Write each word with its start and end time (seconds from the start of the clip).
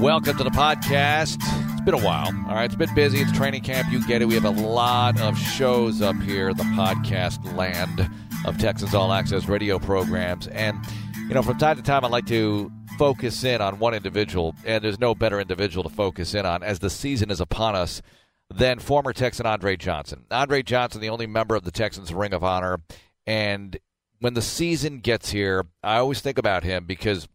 Welcome 0.00 0.38
to 0.38 0.44
the 0.44 0.50
podcast. 0.50 1.36
It's 1.72 1.80
been 1.82 1.92
a 1.92 1.98
while. 1.98 2.28
All 2.48 2.54
right, 2.54 2.64
it's 2.64 2.74
been 2.74 2.94
busy. 2.94 3.20
It's 3.20 3.32
training 3.32 3.60
camp. 3.60 3.92
You 3.92 4.02
get 4.06 4.22
it. 4.22 4.24
We 4.24 4.32
have 4.32 4.46
a 4.46 4.50
lot 4.50 5.20
of 5.20 5.36
shows 5.36 6.00
up 6.00 6.16
here, 6.22 6.54
the 6.54 6.62
podcast 6.62 7.54
land 7.54 8.08
of 8.46 8.56
Texas 8.56 8.94
All 8.94 9.12
Access 9.12 9.46
radio 9.46 9.78
programs. 9.78 10.46
And, 10.48 10.78
you 11.28 11.34
know, 11.34 11.42
from 11.42 11.58
time 11.58 11.76
to 11.76 11.82
time, 11.82 12.02
I 12.02 12.08
like 12.08 12.24
to 12.28 12.72
focus 12.96 13.44
in 13.44 13.60
on 13.60 13.78
one 13.78 13.92
individual, 13.92 14.54
and 14.64 14.82
there's 14.82 14.98
no 14.98 15.14
better 15.14 15.38
individual 15.38 15.82
to 15.82 15.94
focus 15.94 16.32
in 16.32 16.46
on 16.46 16.62
as 16.62 16.78
the 16.78 16.88
season 16.88 17.30
is 17.30 17.42
upon 17.42 17.74
us 17.74 18.00
than 18.48 18.78
former 18.78 19.12
Texan 19.12 19.44
Andre 19.44 19.76
Johnson. 19.76 20.24
Andre 20.30 20.62
Johnson, 20.62 21.02
the 21.02 21.10
only 21.10 21.26
member 21.26 21.56
of 21.56 21.64
the 21.64 21.70
Texans 21.70 22.14
Ring 22.14 22.32
of 22.32 22.42
Honor. 22.42 22.80
And 23.26 23.78
when 24.20 24.32
the 24.32 24.40
season 24.40 25.00
gets 25.00 25.30
here, 25.30 25.66
I 25.82 25.98
always 25.98 26.22
think 26.22 26.38
about 26.38 26.64
him 26.64 26.86
because 26.86 27.28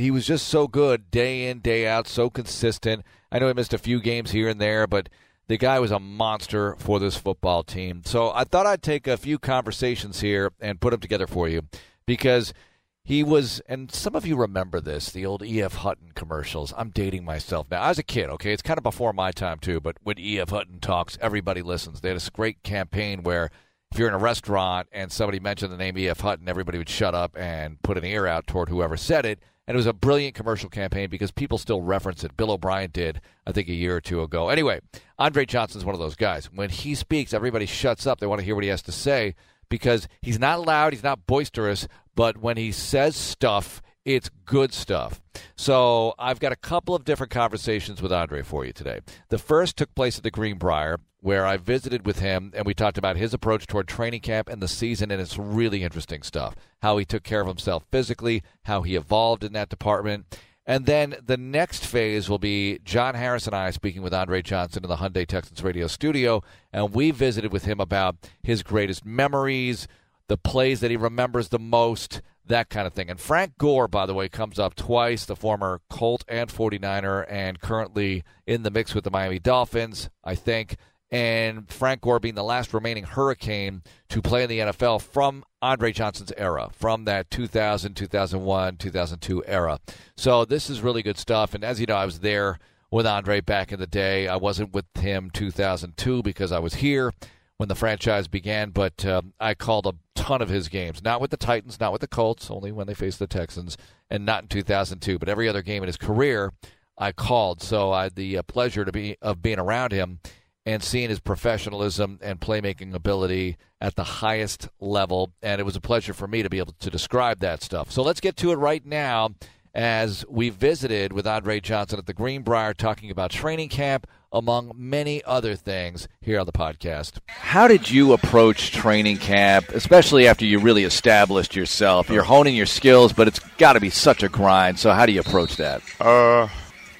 he 0.00 0.10
was 0.10 0.26
just 0.26 0.48
so 0.48 0.66
good 0.66 1.10
day 1.10 1.48
in, 1.48 1.60
day 1.60 1.86
out, 1.86 2.08
so 2.08 2.30
consistent. 2.30 3.04
I 3.30 3.38
know 3.38 3.48
he 3.48 3.54
missed 3.54 3.74
a 3.74 3.78
few 3.78 4.00
games 4.00 4.30
here 4.30 4.48
and 4.48 4.60
there, 4.60 4.86
but 4.86 5.08
the 5.48 5.58
guy 5.58 5.78
was 5.78 5.90
a 5.90 6.00
monster 6.00 6.76
for 6.78 6.98
this 6.98 7.16
football 7.16 7.62
team. 7.62 8.02
So 8.04 8.32
I 8.32 8.44
thought 8.44 8.66
I'd 8.66 8.82
take 8.82 9.06
a 9.06 9.16
few 9.16 9.38
conversations 9.38 10.20
here 10.20 10.52
and 10.60 10.80
put 10.80 10.90
them 10.90 11.00
together 11.00 11.26
for 11.26 11.48
you 11.48 11.62
because 12.06 12.54
he 13.02 13.24
was, 13.24 13.60
and 13.66 13.90
some 13.90 14.14
of 14.14 14.26
you 14.26 14.36
remember 14.36 14.80
this, 14.80 15.10
the 15.10 15.26
old 15.26 15.42
E.F. 15.42 15.74
Hutton 15.74 16.12
commercials. 16.14 16.72
I'm 16.76 16.90
dating 16.90 17.24
myself 17.24 17.66
now. 17.70 17.82
I 17.82 17.88
was 17.88 17.98
a 17.98 18.04
kid, 18.04 18.30
okay? 18.30 18.52
It's 18.52 18.62
kind 18.62 18.78
of 18.78 18.84
before 18.84 19.12
my 19.12 19.32
time, 19.32 19.58
too, 19.58 19.80
but 19.80 19.96
when 20.02 20.18
E.F. 20.18 20.50
Hutton 20.50 20.80
talks, 20.80 21.18
everybody 21.20 21.62
listens. 21.62 22.00
They 22.00 22.08
had 22.08 22.16
this 22.16 22.30
great 22.30 22.62
campaign 22.62 23.22
where 23.22 23.50
if 23.90 23.98
you're 23.98 24.08
in 24.08 24.14
a 24.14 24.18
restaurant 24.18 24.88
and 24.92 25.10
somebody 25.10 25.40
mentioned 25.40 25.72
the 25.72 25.76
name 25.76 25.98
E.F. 25.98 26.20
Hutton, 26.20 26.48
everybody 26.48 26.78
would 26.78 26.88
shut 26.88 27.14
up 27.14 27.36
and 27.36 27.82
put 27.82 27.98
an 27.98 28.04
ear 28.04 28.26
out 28.26 28.46
toward 28.46 28.68
whoever 28.68 28.96
said 28.96 29.26
it 29.26 29.40
and 29.70 29.76
it 29.76 29.78
was 29.78 29.86
a 29.86 29.92
brilliant 29.92 30.34
commercial 30.34 30.68
campaign 30.68 31.08
because 31.08 31.30
people 31.30 31.56
still 31.56 31.80
reference 31.80 32.24
it. 32.24 32.36
Bill 32.36 32.50
O'Brien 32.50 32.90
did, 32.92 33.20
I 33.46 33.52
think, 33.52 33.68
a 33.68 33.72
year 33.72 33.94
or 33.94 34.00
two 34.00 34.20
ago. 34.20 34.48
Anyway, 34.48 34.80
Andre 35.16 35.46
Johnson's 35.46 35.84
one 35.84 35.94
of 35.94 36.00
those 36.00 36.16
guys. 36.16 36.46
When 36.52 36.70
he 36.70 36.96
speaks, 36.96 37.32
everybody 37.32 37.66
shuts 37.66 38.04
up. 38.04 38.18
They 38.18 38.26
want 38.26 38.40
to 38.40 38.44
hear 38.44 38.56
what 38.56 38.64
he 38.64 38.70
has 38.70 38.82
to 38.82 38.90
say 38.90 39.36
because 39.68 40.08
he's 40.22 40.40
not 40.40 40.66
loud, 40.66 40.92
he's 40.92 41.04
not 41.04 41.24
boisterous, 41.24 41.86
but 42.16 42.38
when 42.38 42.56
he 42.56 42.72
says 42.72 43.14
stuff, 43.14 43.80
it's 44.04 44.28
good 44.44 44.74
stuff. 44.74 45.20
So 45.56 46.14
I've 46.18 46.40
got 46.40 46.50
a 46.50 46.56
couple 46.56 46.96
of 46.96 47.04
different 47.04 47.30
conversations 47.30 48.02
with 48.02 48.12
Andre 48.12 48.42
for 48.42 48.64
you 48.64 48.72
today. 48.72 48.98
The 49.28 49.38
first 49.38 49.76
took 49.76 49.94
place 49.94 50.18
at 50.18 50.24
the 50.24 50.32
Greenbrier, 50.32 50.98
where 51.20 51.46
I 51.46 51.56
visited 51.56 52.06
with 52.06 52.18
him 52.18 52.52
and 52.54 52.64
we 52.66 52.74
talked 52.74 52.98
about 52.98 53.16
his 53.16 53.34
approach 53.34 53.66
toward 53.66 53.86
training 53.86 54.20
camp 54.20 54.48
and 54.48 54.62
the 54.62 54.68
season, 54.68 55.10
and 55.10 55.20
it's 55.20 55.38
really 55.38 55.82
interesting 55.82 56.22
stuff. 56.22 56.56
How 56.82 56.96
he 56.96 57.04
took 57.04 57.22
care 57.22 57.40
of 57.40 57.46
himself 57.46 57.84
physically, 57.90 58.42
how 58.64 58.82
he 58.82 58.96
evolved 58.96 59.44
in 59.44 59.52
that 59.52 59.68
department. 59.68 60.38
And 60.66 60.86
then 60.86 61.16
the 61.24 61.36
next 61.36 61.84
phase 61.84 62.28
will 62.28 62.38
be 62.38 62.78
John 62.84 63.14
Harris 63.14 63.46
and 63.46 63.56
I 63.56 63.70
speaking 63.70 64.02
with 64.02 64.14
Andre 64.14 64.40
Johnson 64.40 64.84
in 64.84 64.88
the 64.88 64.96
Hyundai 64.96 65.26
Texans 65.26 65.62
radio 65.62 65.86
studio, 65.86 66.42
and 66.72 66.94
we 66.94 67.10
visited 67.10 67.52
with 67.52 67.64
him 67.64 67.80
about 67.80 68.16
his 68.42 68.62
greatest 68.62 69.04
memories, 69.04 69.88
the 70.28 70.38
plays 70.38 70.80
that 70.80 70.90
he 70.90 70.96
remembers 70.96 71.48
the 71.48 71.58
most, 71.58 72.22
that 72.46 72.68
kind 72.68 72.86
of 72.86 72.92
thing. 72.92 73.10
And 73.10 73.18
Frank 73.18 73.58
Gore, 73.58 73.88
by 73.88 74.06
the 74.06 74.14
way, 74.14 74.28
comes 74.28 74.58
up 74.58 74.74
twice, 74.74 75.24
the 75.24 75.34
former 75.34 75.80
Colt 75.90 76.24
and 76.28 76.48
49er, 76.48 77.26
and 77.28 77.60
currently 77.60 78.22
in 78.46 78.62
the 78.62 78.70
mix 78.70 78.94
with 78.94 79.04
the 79.04 79.10
Miami 79.10 79.38
Dolphins, 79.38 80.08
I 80.22 80.34
think 80.34 80.76
and 81.10 81.68
Frank 81.68 82.02
Gore 82.02 82.20
being 82.20 82.34
the 82.36 82.44
last 82.44 82.72
remaining 82.72 83.04
Hurricane 83.04 83.82
to 84.10 84.22
play 84.22 84.44
in 84.44 84.48
the 84.48 84.58
NFL 84.60 85.02
from 85.02 85.44
Andre 85.60 85.92
Johnson's 85.92 86.32
era, 86.36 86.70
from 86.72 87.04
that 87.04 87.30
2000, 87.30 87.94
2001, 87.94 88.76
2002 88.76 89.44
era. 89.46 89.80
So 90.16 90.44
this 90.44 90.70
is 90.70 90.80
really 90.82 91.02
good 91.02 91.18
stuff. 91.18 91.54
And 91.54 91.64
as 91.64 91.80
you 91.80 91.86
know, 91.86 91.96
I 91.96 92.04
was 92.04 92.20
there 92.20 92.58
with 92.90 93.06
Andre 93.06 93.40
back 93.40 93.72
in 93.72 93.80
the 93.80 93.86
day. 93.86 94.28
I 94.28 94.36
wasn't 94.36 94.72
with 94.72 94.86
him 94.96 95.30
2002 95.30 96.22
because 96.22 96.52
I 96.52 96.58
was 96.58 96.74
here 96.74 97.12
when 97.56 97.68
the 97.68 97.74
franchise 97.74 98.26
began, 98.26 98.70
but 98.70 99.04
um, 99.04 99.34
I 99.38 99.54
called 99.54 99.86
a 99.86 99.94
ton 100.14 100.40
of 100.40 100.48
his 100.48 100.68
games. 100.68 101.02
Not 101.02 101.20
with 101.20 101.30
the 101.30 101.36
Titans, 101.36 101.78
not 101.78 101.92
with 101.92 102.00
the 102.00 102.08
Colts, 102.08 102.50
only 102.50 102.72
when 102.72 102.86
they 102.86 102.94
faced 102.94 103.18
the 103.18 103.26
Texans, 103.26 103.76
and 104.08 104.24
not 104.24 104.44
in 104.44 104.48
2002. 104.48 105.18
But 105.18 105.28
every 105.28 105.48
other 105.48 105.62
game 105.62 105.82
in 105.82 105.88
his 105.88 105.96
career, 105.96 106.52
I 106.96 107.12
called. 107.12 107.62
So 107.62 107.92
I 107.92 108.04
had 108.04 108.14
the 108.14 108.38
uh, 108.38 108.42
pleasure 108.42 108.84
to 108.84 108.92
be 108.92 109.16
of 109.20 109.42
being 109.42 109.58
around 109.58 109.92
him 109.92 110.20
and 110.66 110.82
seeing 110.82 111.08
his 111.08 111.20
professionalism 111.20 112.18
and 112.22 112.40
playmaking 112.40 112.94
ability 112.94 113.56
at 113.80 113.96
the 113.96 114.04
highest 114.04 114.68
level. 114.78 115.32
And 115.42 115.60
it 115.60 115.64
was 115.64 115.76
a 115.76 115.80
pleasure 115.80 116.12
for 116.12 116.28
me 116.28 116.42
to 116.42 116.50
be 116.50 116.58
able 116.58 116.74
to 116.80 116.90
describe 116.90 117.40
that 117.40 117.62
stuff. 117.62 117.90
So 117.90 118.02
let's 118.02 118.20
get 118.20 118.36
to 118.38 118.52
it 118.52 118.56
right 118.56 118.84
now 118.84 119.30
as 119.74 120.24
we 120.28 120.50
visited 120.50 121.12
with 121.12 121.26
Andre 121.26 121.60
Johnson 121.60 121.98
at 121.98 122.06
the 122.06 122.12
Greenbrier 122.12 122.74
talking 122.74 123.10
about 123.10 123.30
training 123.30 123.68
camp, 123.68 124.06
among 124.32 124.72
many 124.76 125.22
other 125.24 125.56
things 125.56 126.06
here 126.20 126.38
on 126.38 126.46
the 126.46 126.52
podcast. 126.52 127.14
How 127.26 127.66
did 127.66 127.90
you 127.90 128.12
approach 128.12 128.70
training 128.70 129.18
camp, 129.18 129.70
especially 129.70 130.28
after 130.28 130.44
you 130.44 130.60
really 130.60 130.84
established 130.84 131.56
yourself? 131.56 132.08
You're 132.08 132.22
honing 132.22 132.54
your 132.54 132.66
skills, 132.66 133.12
but 133.12 133.26
it's 133.26 133.40
got 133.58 133.72
to 133.72 133.80
be 133.80 133.90
such 133.90 134.22
a 134.22 134.28
grind. 134.28 134.78
So, 134.78 134.92
how 134.92 135.06
do 135.06 135.12
you 135.12 135.20
approach 135.20 135.56
that? 135.56 135.82
Uh, 136.00 136.48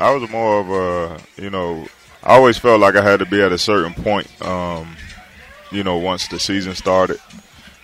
I 0.00 0.12
was 0.12 0.28
more 0.30 0.60
of 0.60 0.70
a, 0.70 1.42
you 1.42 1.50
know, 1.50 1.86
I 2.22 2.34
always 2.34 2.58
felt 2.58 2.80
like 2.80 2.96
I 2.96 3.02
had 3.02 3.20
to 3.20 3.26
be 3.26 3.42
at 3.42 3.52
a 3.52 3.58
certain 3.58 3.94
point, 3.94 4.28
um, 4.42 4.96
you 5.70 5.82
know, 5.82 5.96
once 5.96 6.28
the 6.28 6.38
season 6.38 6.74
started. 6.74 7.18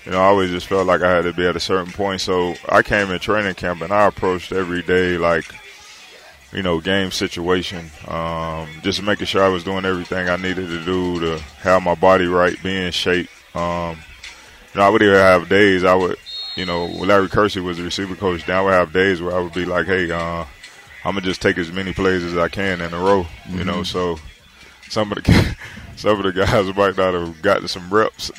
You 0.04 0.12
know, 0.12 0.19
I 0.19 0.24
always 0.26 0.50
just 0.50 0.66
felt 0.66 0.86
like 0.86 1.02
I 1.02 1.10
had 1.10 1.24
to 1.24 1.32
be 1.32 1.47
at 1.47 1.56
a 1.56 1.60
certain 1.60 1.92
point. 1.92 2.20
So 2.20 2.54
I 2.69 2.82
came 2.82 3.10
in 3.10 3.19
training 3.19 3.54
camp 3.54 3.80
and 3.80 3.92
I 3.92 4.06
approached 4.06 4.52
every 4.52 4.82
day 4.82 5.19
like, 5.19 5.47
you 6.52 6.62
know, 6.62 6.80
game 6.80 7.10
situation, 7.10 7.91
um, 8.06 8.69
just 8.82 9.02
making 9.02 9.26
sure 9.26 9.42
I 9.42 9.48
was 9.48 9.64
doing 9.64 9.84
everything 9.84 10.28
I 10.28 10.36
needed 10.36 10.68
to 10.68 10.84
do 10.84 11.20
to 11.20 11.38
have 11.58 11.82
my 11.82 11.94
body 11.94 12.26
right, 12.26 12.62
be 12.62 12.76
in 12.76 12.92
shape. 12.92 13.28
Um, 13.56 13.98
you 14.72 14.80
know, 14.80 14.86
I 14.86 14.88
would 14.91 15.03
even 15.03 15.14
have 15.14 15.48
days 15.48 15.82
I 15.82 15.94
would, 15.94 16.18
you 16.54 16.66
know, 16.66 16.86
Larry 16.86 17.28
Kirksey 17.28 17.62
was 17.62 17.78
the 17.78 17.82
receiver 17.82 18.14
coach. 18.14 18.47
Then 18.47 18.56
I 18.56 18.62
would 18.62 18.72
have 18.74 18.92
days 18.92 19.20
where 19.20 19.34
I 19.34 19.41
would 19.41 19.54
be 19.54 19.64
like, 19.64 19.86
hey, 19.86 20.10
uh, 20.10 20.44
I'm 21.06 21.14
gonna 21.14 21.24
just 21.24 21.40
take 21.40 21.56
as 21.56 21.70
many 21.70 21.92
plays 21.92 22.24
as 22.24 22.36
I 22.36 22.48
can 22.48 22.80
in 22.80 22.92
a 22.92 22.98
row. 22.98 23.22
Mm-hmm. 23.22 23.58
You 23.58 23.64
know, 23.64 23.74
mm-hmm. 23.74 23.84
so 23.84 24.18
some 24.88 25.12
of 25.12 25.22
the 25.22 25.56
some 25.96 26.18
of 26.18 26.24
the 26.24 26.32
guys 26.32 26.66
might 26.76 26.96
not 26.96 27.14
have 27.14 27.40
gotten 27.42 27.68
some 27.68 27.88
reps. 27.90 28.24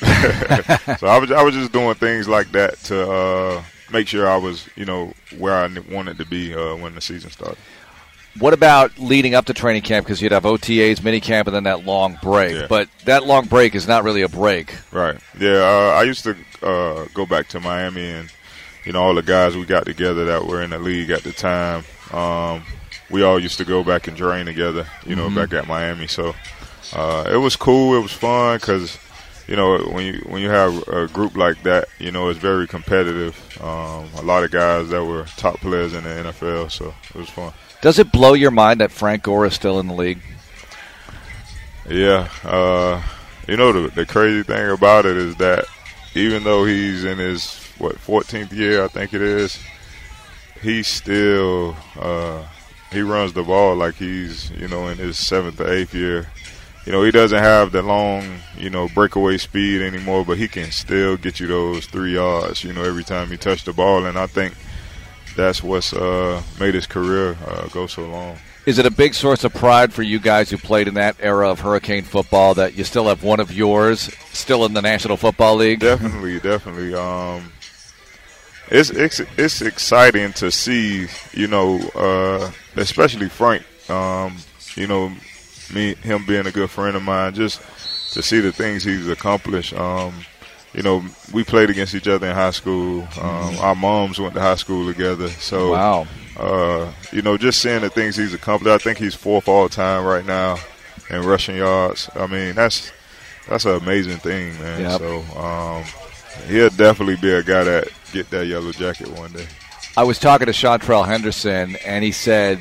so 1.00 1.06
I 1.06 1.18
was 1.18 1.32
I 1.32 1.42
was 1.42 1.54
just 1.54 1.72
doing 1.72 1.94
things 1.94 2.28
like 2.28 2.52
that 2.52 2.76
to 2.84 3.10
uh, 3.10 3.62
make 3.90 4.06
sure 4.06 4.28
I 4.28 4.36
was 4.36 4.68
you 4.76 4.84
know 4.84 5.14
where 5.38 5.54
I 5.54 5.66
wanted 5.90 6.18
to 6.18 6.26
be 6.26 6.54
uh, 6.54 6.76
when 6.76 6.94
the 6.94 7.00
season 7.00 7.30
started. 7.30 7.56
What 8.38 8.52
about 8.52 8.98
leading 8.98 9.34
up 9.34 9.46
to 9.46 9.54
training 9.54 9.80
camp? 9.80 10.04
Because 10.04 10.20
you'd 10.20 10.32
have 10.32 10.44
OTAs, 10.44 11.02
mini 11.02 11.20
camp, 11.20 11.48
and 11.48 11.56
then 11.56 11.64
that 11.64 11.86
long 11.86 12.18
break. 12.22 12.54
Yeah. 12.54 12.66
But 12.68 12.90
that 13.06 13.24
long 13.24 13.46
break 13.46 13.74
is 13.74 13.88
not 13.88 14.04
really 14.04 14.20
a 14.20 14.28
break, 14.28 14.76
right? 14.92 15.18
Yeah, 15.40 15.56
uh, 15.56 15.96
I 15.98 16.02
used 16.02 16.22
to 16.24 16.36
uh, 16.62 17.06
go 17.14 17.24
back 17.24 17.48
to 17.48 17.60
Miami, 17.60 18.10
and 18.10 18.30
you 18.84 18.92
know 18.92 19.02
all 19.02 19.14
the 19.14 19.22
guys 19.22 19.56
we 19.56 19.64
got 19.64 19.86
together 19.86 20.26
that 20.26 20.44
were 20.44 20.62
in 20.62 20.68
the 20.70 20.78
league 20.78 21.08
at 21.08 21.22
the 21.22 21.32
time. 21.32 21.84
Um, 22.12 22.64
we 23.10 23.22
all 23.22 23.38
used 23.38 23.58
to 23.58 23.64
go 23.64 23.82
back 23.82 24.08
and 24.08 24.16
train 24.16 24.46
together, 24.46 24.86
you 25.06 25.16
know, 25.16 25.26
mm-hmm. 25.26 25.36
back 25.36 25.52
at 25.52 25.66
Miami. 25.66 26.06
So 26.06 26.34
uh, 26.94 27.28
it 27.30 27.36
was 27.36 27.56
cool. 27.56 27.96
It 27.96 28.02
was 28.02 28.12
fun 28.12 28.58
because 28.58 28.98
you 29.46 29.56
know 29.56 29.78
when 29.78 30.06
you 30.06 30.20
when 30.26 30.42
you 30.42 30.50
have 30.50 30.86
a 30.88 31.06
group 31.08 31.36
like 31.36 31.62
that, 31.62 31.88
you 31.98 32.10
know, 32.10 32.28
it's 32.28 32.38
very 32.38 32.66
competitive. 32.66 33.36
Um, 33.62 34.08
a 34.16 34.22
lot 34.22 34.44
of 34.44 34.50
guys 34.50 34.88
that 34.90 35.04
were 35.04 35.24
top 35.36 35.60
players 35.60 35.94
in 35.94 36.04
the 36.04 36.10
NFL, 36.10 36.70
so 36.70 36.94
it 37.10 37.14
was 37.14 37.30
fun. 37.30 37.52
Does 37.80 37.98
it 37.98 38.12
blow 38.12 38.34
your 38.34 38.50
mind 38.50 38.80
that 38.80 38.90
Frank 38.90 39.22
Gore 39.22 39.46
is 39.46 39.54
still 39.54 39.78
in 39.78 39.86
the 39.86 39.94
league? 39.94 40.20
Yeah, 41.88 42.28
uh, 42.44 43.02
you 43.46 43.56
know 43.56 43.72
the, 43.72 43.88
the 43.88 44.06
crazy 44.06 44.42
thing 44.42 44.70
about 44.70 45.06
it 45.06 45.16
is 45.16 45.36
that 45.36 45.64
even 46.14 46.44
though 46.44 46.64
he's 46.64 47.04
in 47.04 47.18
his 47.18 47.54
what 47.78 47.94
14th 47.96 48.52
year, 48.52 48.84
I 48.84 48.88
think 48.88 49.14
it 49.14 49.22
is 49.22 49.58
he 50.60 50.82
still 50.82 51.76
uh, 51.98 52.44
he 52.90 53.00
runs 53.02 53.32
the 53.32 53.42
ball 53.42 53.76
like 53.76 53.94
he's 53.94 54.50
you 54.52 54.68
know 54.68 54.88
in 54.88 54.98
his 54.98 55.18
seventh 55.18 55.60
or 55.60 55.70
eighth 55.70 55.94
year. 55.94 56.28
You 56.86 56.92
know 56.92 57.02
he 57.02 57.10
doesn't 57.10 57.38
have 57.38 57.72
the 57.72 57.82
long 57.82 58.38
you 58.56 58.70
know 58.70 58.88
breakaway 58.88 59.38
speed 59.38 59.82
anymore, 59.82 60.24
but 60.24 60.38
he 60.38 60.48
can 60.48 60.70
still 60.70 61.16
get 61.16 61.40
you 61.40 61.46
those 61.46 61.86
three 61.86 62.14
yards. 62.14 62.64
You 62.64 62.72
know 62.72 62.82
every 62.82 63.04
time 63.04 63.28
he 63.28 63.36
touch 63.36 63.64
the 63.64 63.72
ball, 63.72 64.06
and 64.06 64.18
I 64.18 64.26
think 64.26 64.54
that's 65.36 65.62
what's 65.62 65.92
uh, 65.92 66.42
made 66.58 66.74
his 66.74 66.86
career 66.86 67.36
uh, 67.46 67.68
go 67.68 67.86
so 67.86 68.06
long. 68.08 68.38
Is 68.66 68.78
it 68.78 68.84
a 68.84 68.90
big 68.90 69.14
source 69.14 69.44
of 69.44 69.54
pride 69.54 69.94
for 69.94 70.02
you 70.02 70.18
guys 70.18 70.50
who 70.50 70.58
played 70.58 70.88
in 70.88 70.94
that 70.94 71.16
era 71.20 71.48
of 71.48 71.60
Hurricane 71.60 72.04
football 72.04 72.52
that 72.54 72.76
you 72.76 72.84
still 72.84 73.08
have 73.08 73.22
one 73.22 73.40
of 73.40 73.50
yours 73.50 74.10
still 74.32 74.66
in 74.66 74.74
the 74.74 74.82
National 74.82 75.16
Football 75.16 75.56
League? 75.56 75.80
Definitely, 75.80 76.38
definitely. 76.40 76.94
Um, 76.94 77.50
it's 78.70 78.90
it's 78.90 79.20
it's 79.36 79.62
exciting 79.62 80.32
to 80.34 80.50
see, 80.50 81.06
you 81.32 81.46
know, 81.46 81.78
uh, 81.94 82.50
especially 82.76 83.28
Frank. 83.28 83.64
Um, 83.90 84.36
you 84.74 84.86
know, 84.86 85.12
me 85.74 85.94
him 85.94 86.24
being 86.26 86.46
a 86.46 86.52
good 86.52 86.70
friend 86.70 86.96
of 86.96 87.02
mine, 87.02 87.34
just 87.34 87.60
to 88.12 88.22
see 88.22 88.40
the 88.40 88.52
things 88.52 88.84
he's 88.84 89.08
accomplished. 89.08 89.74
Um, 89.74 90.14
you 90.74 90.82
know, 90.82 91.02
we 91.32 91.44
played 91.44 91.70
against 91.70 91.94
each 91.94 92.08
other 92.08 92.28
in 92.28 92.34
high 92.34 92.50
school. 92.50 93.02
Um, 93.02 93.08
mm-hmm. 93.08 93.64
Our 93.64 93.74
moms 93.74 94.18
went 94.18 94.34
to 94.34 94.40
high 94.40 94.56
school 94.56 94.86
together, 94.86 95.28
so 95.28 95.72
wow. 95.72 96.06
uh, 96.38 96.92
you 97.10 97.22
know, 97.22 97.36
just 97.38 97.60
seeing 97.60 97.80
the 97.80 97.90
things 97.90 98.16
he's 98.16 98.34
accomplished. 98.34 98.70
I 98.70 98.78
think 98.78 98.98
he's 98.98 99.14
fourth 99.14 99.48
all 99.48 99.68
time 99.68 100.04
right 100.04 100.24
now 100.24 100.58
in 101.10 101.22
rushing 101.22 101.56
yards. 101.56 102.10
I 102.14 102.26
mean, 102.26 102.54
that's 102.54 102.92
that's 103.48 103.64
an 103.64 103.76
amazing 103.76 104.18
thing, 104.18 104.60
man. 104.60 104.82
Yep. 104.82 105.00
So 105.00 105.20
um, 105.38 105.84
he'll 106.48 106.70
definitely 106.70 107.16
be 107.16 107.30
a 107.30 107.42
guy 107.42 107.64
that 107.64 107.88
get 108.12 108.30
that 108.30 108.46
yellow 108.46 108.72
jacket 108.72 109.08
one 109.08 109.32
day. 109.32 109.46
I 109.96 110.04
was 110.04 110.18
talking 110.18 110.46
to 110.46 110.52
Seantrel 110.52 111.06
Henderson, 111.06 111.76
and 111.84 112.04
he 112.04 112.12
said 112.12 112.60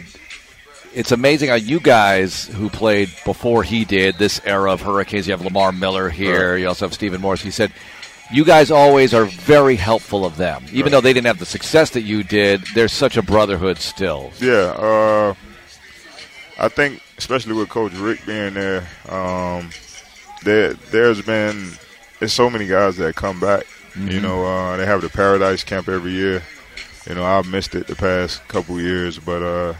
it's 0.94 1.12
amazing 1.12 1.50
how 1.50 1.56
you 1.56 1.80
guys 1.80 2.48
who 2.48 2.70
played 2.70 3.10
before 3.26 3.64
he 3.64 3.86
did 3.86 4.18
this 4.18 4.42
era 4.46 4.72
of 4.74 4.82
Hurricanes. 4.82 5.28
You 5.28 5.34
have 5.34 5.44
Lamar 5.44 5.72
Miller 5.72 6.10
here. 6.10 6.54
Right. 6.54 6.62
You 6.62 6.68
also 6.68 6.86
have 6.86 6.94
Stephen 6.94 7.22
Morris. 7.22 7.42
He 7.42 7.52
said 7.52 7.72
you 8.32 8.44
guys 8.44 8.72
always 8.72 9.14
are 9.14 9.26
very 9.26 9.76
helpful 9.76 10.26
of 10.26 10.38
them, 10.38 10.66
even 10.72 10.84
right. 10.84 10.92
though 10.92 11.02
they 11.02 11.14
didn't 11.14 11.28
have 11.28 11.40
the 11.40 11.46
success 11.46 11.92
that 11.92 12.02
you 12.02 12.24
did. 12.24 12.64
There's 12.74 12.92
such 12.92 13.18
a 13.18 13.22
brotherhood 13.22 13.78
still. 13.78 14.32
Yeah, 14.40 14.74
uh, 14.76 15.34
I 16.60 16.70
think 16.70 17.02
especially 17.18 17.54
with 17.54 17.70
Coach 17.70 17.94
Richt 17.94 18.26
being 18.26 18.54
there, 18.54 18.88
um, 19.10 19.70
there 20.44 20.74
there's 20.74 21.22
been 21.22 21.72
there's 22.20 22.34
so 22.34 22.50
many 22.50 22.68
guys 22.68 22.98
that 22.98 23.16
come 23.16 23.40
back. 23.40 23.66
Mm-hmm. 23.98 24.10
You 24.10 24.22
know, 24.22 24.46
uh, 24.46 24.78
they 24.78 24.86
have 24.86 25.02
the 25.02 25.10
Paradise 25.10 25.64
Camp 25.64 25.90
every 25.90 26.12
year. 26.12 26.44
You 27.08 27.16
know, 27.16 27.24
I've 27.24 27.48
missed 27.48 27.74
it 27.74 27.88
the 27.88 27.96
past 27.96 28.48
couple 28.48 28.80
years, 28.80 29.18
but 29.18 29.42
uh, 29.42 29.74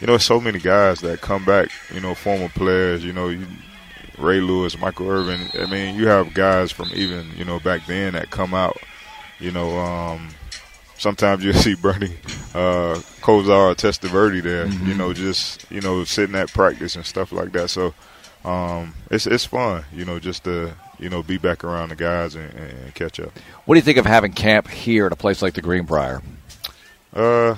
you 0.00 0.06
know, 0.06 0.16
so 0.16 0.40
many 0.40 0.58
guys 0.58 1.00
that 1.00 1.20
come 1.20 1.44
back. 1.44 1.68
You 1.92 2.00
know, 2.00 2.14
former 2.14 2.48
players. 2.48 3.04
You 3.04 3.12
know, 3.12 3.28
you, 3.28 3.46
Ray 4.16 4.40
Lewis, 4.40 4.78
Michael 4.78 5.10
Irvin. 5.10 5.48
I 5.60 5.70
mean, 5.70 5.94
you 5.94 6.06
have 6.06 6.32
guys 6.32 6.72
from 6.72 6.88
even 6.94 7.30
you 7.36 7.44
know 7.44 7.60
back 7.60 7.86
then 7.86 8.14
that 8.14 8.30
come 8.30 8.54
out. 8.54 8.78
You 9.38 9.50
know, 9.50 9.78
um, 9.78 10.30
sometimes 10.96 11.44
you 11.44 11.52
see 11.54 11.74
Bernie 11.74 12.16
uh, 12.54 12.96
Kosar, 13.20 13.74
Testaverde 13.74 14.42
there. 14.42 14.66
Mm-hmm. 14.66 14.86
You 14.86 14.94
know, 14.94 15.12
just 15.12 15.70
you 15.70 15.82
know 15.82 16.04
sitting 16.04 16.34
at 16.34 16.48
practice 16.48 16.96
and 16.96 17.04
stuff 17.04 17.30
like 17.30 17.52
that. 17.52 17.68
So 17.68 17.92
um, 18.44 18.94
it's 19.10 19.26
it's 19.26 19.44
fun. 19.44 19.84
You 19.92 20.06
know, 20.06 20.18
just 20.18 20.44
to 20.44 20.74
you 21.00 21.08
know 21.08 21.22
be 21.22 21.38
back 21.38 21.64
around 21.64 21.88
the 21.88 21.96
guys 21.96 22.34
and, 22.34 22.52
and 22.54 22.94
catch 22.94 23.18
up. 23.18 23.32
What 23.64 23.74
do 23.74 23.78
you 23.78 23.84
think 23.84 23.98
of 23.98 24.06
having 24.06 24.32
camp 24.32 24.68
here 24.68 25.06
at 25.06 25.12
a 25.12 25.16
place 25.16 25.42
like 25.42 25.54
the 25.54 25.62
Greenbrier? 25.62 26.22
Uh, 27.12 27.56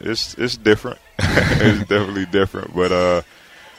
it's 0.00 0.34
it's 0.34 0.56
different. 0.56 0.98
it's 1.18 1.88
definitely 1.88 2.26
different, 2.26 2.74
but 2.74 2.92
uh, 2.92 3.22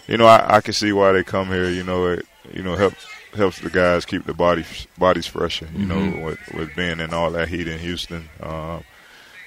you 0.07 0.18
know, 0.18 0.25
I, 0.25 0.57
I 0.57 0.62
can 0.62 0.74
see 0.74 0.94
why 0.94 1.12
they 1.12 1.24
come 1.24 1.47
here. 1.47 1.69
You 1.69 1.83
know, 1.83 2.07
it 2.07 2.25
you 2.53 2.63
know 2.63 2.75
help 2.75 2.94
helps 3.33 3.59
the 3.59 3.69
guys 3.69 4.06
keep 4.06 4.25
the 4.25 4.33
bodies 4.33 4.88
bodies 4.97 5.27
fresher. 5.27 5.68
You 5.74 5.86
mm-hmm. 5.86 6.19
know, 6.19 6.25
with 6.25 6.53
with 6.53 6.75
being 6.75 7.00
in 7.00 7.13
all 7.13 7.31
that 7.31 7.50
heat 7.50 7.68
in 7.68 7.80
Houston, 7.80 8.30
um, 8.42 8.83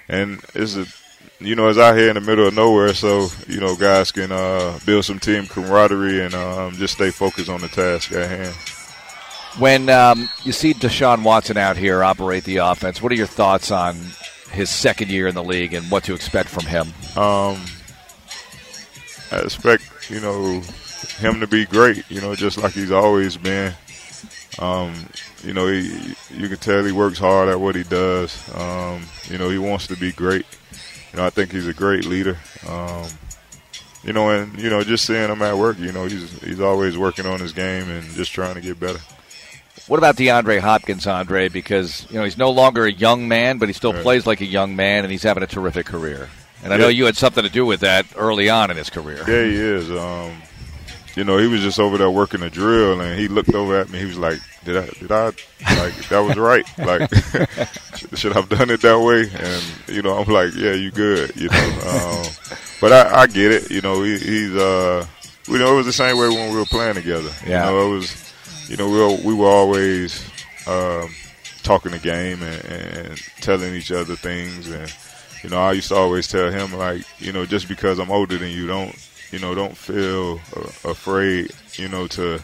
and 0.08 0.40
it's 0.54 0.76
a 0.76 0.86
you 1.40 1.54
know 1.54 1.68
it's 1.68 1.78
out 1.78 1.96
here 1.96 2.08
in 2.08 2.14
the 2.14 2.20
middle 2.20 2.46
of 2.46 2.54
nowhere, 2.54 2.94
so 2.94 3.28
you 3.46 3.60
know 3.60 3.74
guys 3.76 4.12
can 4.12 4.30
uh, 4.30 4.78
build 4.84 5.04
some 5.04 5.18
team 5.18 5.46
camaraderie 5.46 6.20
and 6.20 6.34
um, 6.34 6.74
just 6.74 6.94
stay 6.94 7.10
focused 7.10 7.48
on 7.48 7.60
the 7.60 7.68
task 7.68 8.12
at 8.12 8.28
hand. 8.28 8.77
When 9.58 9.88
um, 9.88 10.28
you 10.44 10.52
see 10.52 10.72
Deshaun 10.72 11.24
Watson 11.24 11.56
out 11.56 11.76
here 11.76 12.04
operate 12.04 12.44
the 12.44 12.58
offense, 12.58 13.02
what 13.02 13.10
are 13.10 13.16
your 13.16 13.26
thoughts 13.26 13.70
on 13.72 13.96
his 14.52 14.70
second 14.70 15.10
year 15.10 15.26
in 15.26 15.34
the 15.34 15.42
league 15.42 15.74
and 15.74 15.90
what 15.90 16.04
to 16.04 16.14
expect 16.14 16.48
from 16.48 16.64
him? 16.64 16.86
Um, 17.16 17.60
I 19.32 19.40
expect 19.42 20.10
you 20.10 20.20
know 20.20 20.60
him 21.18 21.40
to 21.40 21.46
be 21.46 21.66
great. 21.66 22.08
You 22.08 22.20
know, 22.20 22.34
just 22.34 22.58
like 22.58 22.72
he's 22.72 22.92
always 22.92 23.36
been. 23.36 23.74
Um, 24.60 24.94
you 25.44 25.52
know, 25.52 25.66
he 25.66 26.14
you 26.30 26.48
can 26.48 26.58
tell 26.58 26.84
he 26.84 26.92
works 26.92 27.18
hard 27.18 27.48
at 27.48 27.60
what 27.60 27.74
he 27.74 27.82
does. 27.82 28.36
Um, 28.56 29.02
you 29.28 29.38
know, 29.38 29.50
he 29.50 29.58
wants 29.58 29.86
to 29.88 29.96
be 29.96 30.12
great. 30.12 30.46
You 31.12 31.18
know, 31.18 31.26
I 31.26 31.30
think 31.30 31.52
he's 31.52 31.66
a 31.66 31.74
great 31.74 32.04
leader. 32.04 32.38
Um, 32.68 33.06
you 34.04 34.12
know, 34.12 34.30
and 34.30 34.58
you 34.58 34.70
know, 34.70 34.82
just 34.82 35.04
seeing 35.04 35.28
him 35.28 35.42
at 35.42 35.56
work, 35.56 35.78
you 35.78 35.92
know, 35.92 36.06
he's 36.06 36.30
he's 36.42 36.60
always 36.60 36.96
working 36.96 37.26
on 37.26 37.40
his 37.40 37.52
game 37.52 37.88
and 37.90 38.04
just 38.10 38.32
trying 38.32 38.54
to 38.54 38.60
get 38.60 38.78
better. 38.78 39.00
What 39.88 39.96
about 39.96 40.16
DeAndre 40.16 40.60
Hopkins, 40.60 41.06
Andre? 41.06 41.48
Because 41.48 42.06
you 42.10 42.18
know 42.18 42.24
he's 42.24 42.36
no 42.36 42.50
longer 42.50 42.84
a 42.84 42.92
young 42.92 43.26
man, 43.26 43.56
but 43.56 43.68
he 43.68 43.72
still 43.72 43.94
right. 43.94 44.02
plays 44.02 44.26
like 44.26 44.42
a 44.42 44.46
young 44.46 44.76
man, 44.76 45.04
and 45.04 45.10
he's 45.10 45.22
having 45.22 45.42
a 45.42 45.46
terrific 45.46 45.86
career. 45.86 46.28
And 46.62 46.74
I 46.74 46.76
know 46.76 46.88
you 46.88 47.06
had 47.06 47.16
something 47.16 47.42
to 47.42 47.48
do 47.48 47.64
with 47.64 47.80
that 47.80 48.04
early 48.16 48.50
on 48.50 48.70
in 48.70 48.76
his 48.76 48.90
career. 48.90 49.18
Yeah, 49.28 49.44
he 49.44 49.54
is. 49.54 49.90
Um, 49.90 50.42
you 51.14 51.24
know, 51.24 51.38
he 51.38 51.46
was 51.46 51.62
just 51.62 51.80
over 51.80 51.96
there 51.96 52.10
working 52.10 52.42
a 52.42 52.50
drill, 52.50 53.00
and 53.00 53.18
he 53.18 53.28
looked 53.28 53.54
over 53.54 53.78
at 53.78 53.88
me. 53.88 54.00
He 54.00 54.04
was 54.04 54.18
like, 54.18 54.40
"Did 54.64 54.76
I? 54.76 54.86
Did 55.00 55.10
I? 55.10 55.24
Like 55.80 55.94
that 56.08 56.20
was 56.20 56.36
right? 56.36 56.66
Like, 56.78 57.10
should 58.14 58.36
I've 58.36 58.48
done 58.50 58.68
it 58.68 58.82
that 58.82 59.00
way?" 59.00 59.22
And 59.22 59.96
you 59.96 60.02
know, 60.02 60.18
I'm 60.18 60.30
like, 60.30 60.54
"Yeah, 60.54 60.74
you 60.74 60.90
good." 60.90 61.34
You 61.34 61.48
know, 61.48 62.24
um, 62.26 62.32
but 62.80 62.92
I, 62.92 63.22
I 63.22 63.26
get 63.26 63.52
it. 63.52 63.70
You 63.70 63.80
know, 63.80 64.02
he, 64.02 64.18
he's. 64.18 64.54
Uh, 64.54 65.06
you 65.48 65.58
know, 65.58 65.72
it 65.72 65.76
was 65.76 65.86
the 65.86 65.92
same 65.94 66.18
way 66.18 66.28
when 66.28 66.52
we 66.52 66.58
were 66.58 66.66
playing 66.66 66.94
together. 66.94 67.30
Yeah. 67.46 67.64
You 67.64 67.72
know, 67.72 67.86
it 67.86 67.94
was 67.94 68.27
you 68.68 68.76
know, 68.76 68.88
we 68.88 68.98
were, 68.98 69.18
we 69.24 69.34
were 69.34 69.48
always 69.48 70.22
um, 70.66 71.08
talking 71.62 71.92
the 71.92 71.98
game 71.98 72.42
and, 72.42 72.64
and 72.64 73.18
telling 73.40 73.74
each 73.74 73.90
other 73.90 74.14
things. 74.14 74.68
And, 74.68 74.92
you 75.42 75.50
know, 75.50 75.58
I 75.58 75.72
used 75.72 75.88
to 75.88 75.96
always 75.96 76.28
tell 76.28 76.50
him, 76.50 76.74
like, 76.74 77.02
you 77.18 77.32
know, 77.32 77.46
just 77.46 77.66
because 77.66 77.98
I'm 77.98 78.10
older 78.10 78.36
than 78.36 78.50
you, 78.50 78.66
don't, 78.66 78.94
you 79.32 79.38
know, 79.38 79.54
don't 79.54 79.76
feel 79.76 80.34
afraid, 80.84 81.50
you 81.74 81.88
know, 81.88 82.06
to 82.08 82.40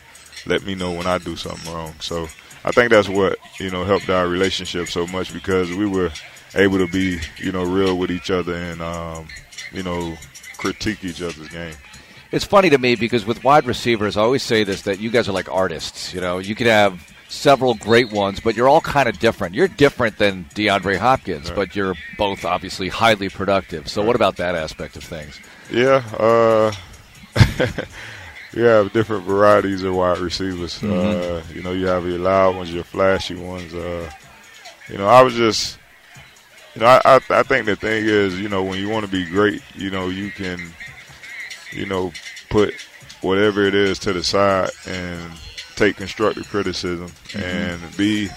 let 0.47 0.65
me 0.65 0.75
know 0.75 0.93
when 0.93 1.07
I 1.07 1.19
do 1.19 1.37
something 1.37 1.73
wrong. 1.73 1.95
So 2.01 2.27
I 2.65 2.71
think 2.71 2.91
that's 2.91 3.09
what, 3.09 3.39
you 3.59 3.71
know, 3.71 3.85
helped 3.85 4.09
our 4.09 4.27
relationship 4.27 4.89
so 4.89 5.07
much 5.07 5.33
because 5.33 5.73
we 5.73 5.87
were 5.87 6.11
able 6.55 6.79
to 6.79 6.87
be, 6.87 7.19
you 7.37 7.53
know, 7.53 7.65
real 7.65 7.99
with 7.99 8.11
each 8.11 8.31
other 8.31 8.55
and, 8.55 8.81
um, 8.81 9.29
you 9.73 9.83
know, 9.83 10.17
critique 10.57 11.05
each 11.05 11.21
other's 11.21 11.49
game 11.49 11.75
it's 12.35 12.45
funny 12.45 12.69
to 12.71 12.79
me 12.79 12.97
because 12.97 13.25
with 13.25 13.45
wide 13.45 13.65
receivers, 13.65 14.17
I 14.17 14.23
always 14.23 14.43
say 14.43 14.65
this 14.65 14.83
that 14.83 14.99
you 14.99 15.11
guys 15.11 15.29
are 15.29 15.33
like 15.33 15.49
artists. 15.49 16.13
You 16.13 16.21
know, 16.21 16.39
you 16.39 16.57
could 16.57 16.67
have 16.67 17.15
several 17.29 17.75
great 17.75 18.11
ones, 18.11 18.41
but 18.41 18.57
you're 18.57 18.69
all 18.69 18.81
kind 18.81 19.09
of 19.09 19.21
different. 19.21 19.55
You're 19.55 19.69
different 19.69 20.19
than 20.19 20.45
DeAndre 20.47 20.97
Hopkins, 20.99 21.49
right. 21.49 21.57
but 21.57 21.77
you're 21.77 21.95
both 22.19 22.45
obviously 22.45 22.89
highly 22.89 23.29
productive. 23.29 23.89
So, 23.89 24.01
right. 24.01 24.09
what 24.09 24.17
about 24.17 24.37
that 24.39 24.57
aspect 24.57 24.97
of 24.97 25.05
things? 25.05 25.41
Yeah, 25.71 26.03
uh, 26.19 26.73
you 28.53 28.65
have 28.65 28.93
different 28.93 29.25
varieties 29.25 29.85
of 29.85 29.95
wide 29.95 30.19
receivers. 30.19 30.81
Mm-hmm. 30.81 30.93
Uh, 30.93 31.55
you 31.55 31.63
know, 31.63 31.73
you 31.73 31.87
have 31.87 32.05
your 32.05 32.19
loud 32.19 32.57
ones, 32.57 32.75
your 32.75 32.85
flashy 32.85 33.37
ones. 33.37 33.73
Uh, 33.73 34.11
you 34.89 34.99
know, 34.99 35.07
I 35.07 35.23
was 35.23 35.35
just, 35.35 35.79
you 36.75 36.81
know, 36.81 36.87
I, 36.89 37.01
I, 37.05 37.21
I 37.31 37.43
think 37.45 37.67
the 37.67 37.77
thing 37.77 38.05
is, 38.07 38.41
you 38.41 38.49
know, 38.49 38.65
when 38.65 38.81
you 38.81 38.89
want 38.89 39.07
to 39.07 39.11
be 39.11 39.25
great, 39.25 39.63
you 39.77 39.91
know, 39.91 40.09
you 40.09 40.33
can 40.33 40.75
you 41.75 41.87
know, 41.87 42.13
put 42.51 42.75
whatever 43.21 43.65
it 43.65 43.75
is 43.75 43.99
to 44.01 44.13
the 44.13 44.23
side 44.23 44.71
and 44.87 45.33
take 45.77 45.97
constructive 45.97 46.49
criticism 46.49 47.09
mm-hmm. 47.09 47.43
and 47.43 47.97
be 47.97 48.29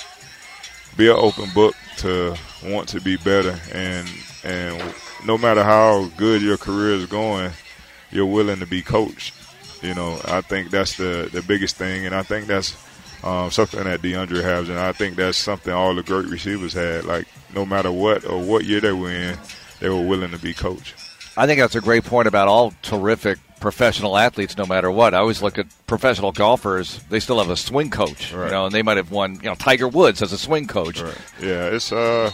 be 0.95 1.07
an 1.07 1.15
open 1.17 1.47
book 1.53 1.75
to 1.97 2.35
want 2.65 2.89
to 2.89 2.99
be 2.99 3.17
better 3.17 3.59
and 3.71 4.07
and 4.43 4.81
no 5.25 5.37
matter 5.37 5.63
how 5.63 6.09
good 6.17 6.41
your 6.41 6.57
career 6.57 6.93
is 6.93 7.05
going, 7.05 7.51
you're 8.11 8.25
willing 8.25 8.59
to 8.59 8.67
be 8.67 8.81
coached. 8.81 9.33
You 9.81 9.93
know, 9.93 10.19
I 10.25 10.41
think 10.41 10.71
that's 10.71 10.97
the 10.97 11.29
the 11.31 11.41
biggest 11.41 11.75
thing, 11.75 12.05
and 12.05 12.15
I 12.15 12.23
think 12.23 12.47
that's 12.47 12.75
um, 13.23 13.51
something 13.51 13.83
that 13.83 14.01
DeAndre 14.01 14.41
has, 14.41 14.69
and 14.69 14.79
I 14.79 14.91
think 14.91 15.15
that's 15.15 15.37
something 15.37 15.73
all 15.73 15.93
the 15.93 16.03
great 16.03 16.27
receivers 16.27 16.73
had. 16.73 17.05
Like 17.05 17.27
no 17.53 17.65
matter 17.65 17.91
what 17.91 18.25
or 18.25 18.41
what 18.41 18.65
year 18.65 18.79
they 18.79 18.91
were 18.91 19.11
in, 19.11 19.37
they 19.79 19.89
were 19.89 20.01
willing 20.01 20.31
to 20.31 20.39
be 20.39 20.53
coached. 20.53 20.95
I 21.37 21.45
think 21.45 21.59
that's 21.61 21.75
a 21.75 21.81
great 21.81 22.03
point 22.03 22.27
about 22.27 22.47
all 22.47 22.73
terrific 22.81 23.37
professional 23.59 24.17
athletes, 24.17 24.57
no 24.57 24.65
matter 24.65 24.89
what. 24.91 25.13
I 25.13 25.19
always 25.19 25.41
look 25.41 25.57
at 25.57 25.67
professional 25.85 26.31
golfers; 26.31 26.99
they 27.09 27.19
still 27.19 27.37
have 27.37 27.49
a 27.49 27.55
swing 27.55 27.91
coach, 27.91 28.33
right. 28.33 28.45
you 28.45 28.51
know, 28.51 28.65
and 28.65 28.73
they 28.73 28.81
might 28.81 28.97
have 28.97 29.11
won. 29.11 29.35
You 29.35 29.49
know, 29.49 29.55
Tiger 29.55 29.87
Woods 29.87 30.21
as 30.21 30.33
a 30.33 30.37
swing 30.37 30.67
coach. 30.67 30.99
Right. 31.01 31.17
Yeah, 31.39 31.67
it's. 31.67 31.91
uh 31.91 32.31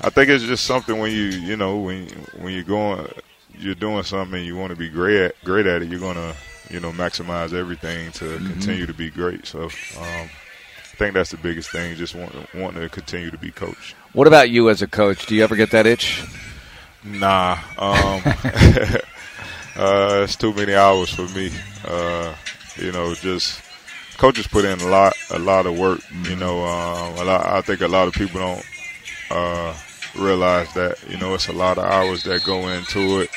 I 0.00 0.10
think 0.10 0.30
it's 0.30 0.44
just 0.44 0.64
something 0.64 0.96
when 0.98 1.10
you, 1.10 1.24
you 1.24 1.56
know, 1.56 1.78
when 1.78 2.06
when 2.40 2.54
you're 2.54 2.62
going, 2.62 3.12
you're 3.58 3.74
doing 3.74 4.02
something, 4.04 4.42
you 4.42 4.56
want 4.56 4.70
to 4.70 4.76
be 4.76 4.88
great 4.88 5.20
at, 5.20 5.44
great 5.44 5.66
at 5.66 5.82
it. 5.82 5.88
You're 5.88 6.00
gonna, 6.00 6.34
you 6.70 6.80
know, 6.80 6.92
maximize 6.92 7.52
everything 7.52 8.12
to 8.12 8.24
mm-hmm. 8.24 8.46
continue 8.46 8.86
to 8.86 8.94
be 8.94 9.10
great. 9.10 9.46
So. 9.46 9.64
um 9.64 10.30
I 10.80 11.00
think 11.02 11.14
that's 11.14 11.30
the 11.30 11.36
biggest 11.36 11.70
thing. 11.70 11.94
Just 11.94 12.16
want 12.16 12.34
wanting 12.56 12.82
to 12.82 12.88
continue 12.88 13.30
to 13.30 13.38
be 13.38 13.52
coached. 13.52 13.94
What 14.14 14.26
about 14.26 14.50
you 14.50 14.68
as 14.68 14.82
a 14.82 14.88
coach? 14.88 15.26
Do 15.26 15.36
you 15.36 15.44
ever 15.44 15.54
get 15.54 15.70
that 15.70 15.86
itch? 15.86 16.24
Nah. 17.08 17.58
Um, 17.78 18.22
uh, 19.76 20.20
it's 20.24 20.36
too 20.36 20.52
many 20.52 20.74
hours 20.74 21.10
for 21.10 21.26
me. 21.34 21.50
Uh, 21.84 22.34
you 22.76 22.92
know, 22.92 23.14
just 23.14 23.60
coaches 24.18 24.46
put 24.46 24.64
in 24.64 24.80
a 24.80 24.86
lot, 24.86 25.14
a 25.30 25.38
lot 25.38 25.66
of 25.66 25.78
work. 25.78 26.00
You 26.24 26.36
know, 26.36 26.64
um, 26.64 27.16
a 27.16 27.24
lot, 27.24 27.46
I 27.46 27.60
think 27.62 27.80
a 27.80 27.88
lot 27.88 28.08
of 28.08 28.14
people 28.14 28.40
don't 28.40 28.66
uh, 29.30 29.74
realize 30.16 30.72
that. 30.74 30.98
You 31.08 31.16
know, 31.16 31.34
it's 31.34 31.48
a 31.48 31.52
lot 31.52 31.78
of 31.78 31.84
hours 31.84 32.24
that 32.24 32.44
go 32.44 32.68
into 32.68 33.20
it. 33.20 33.30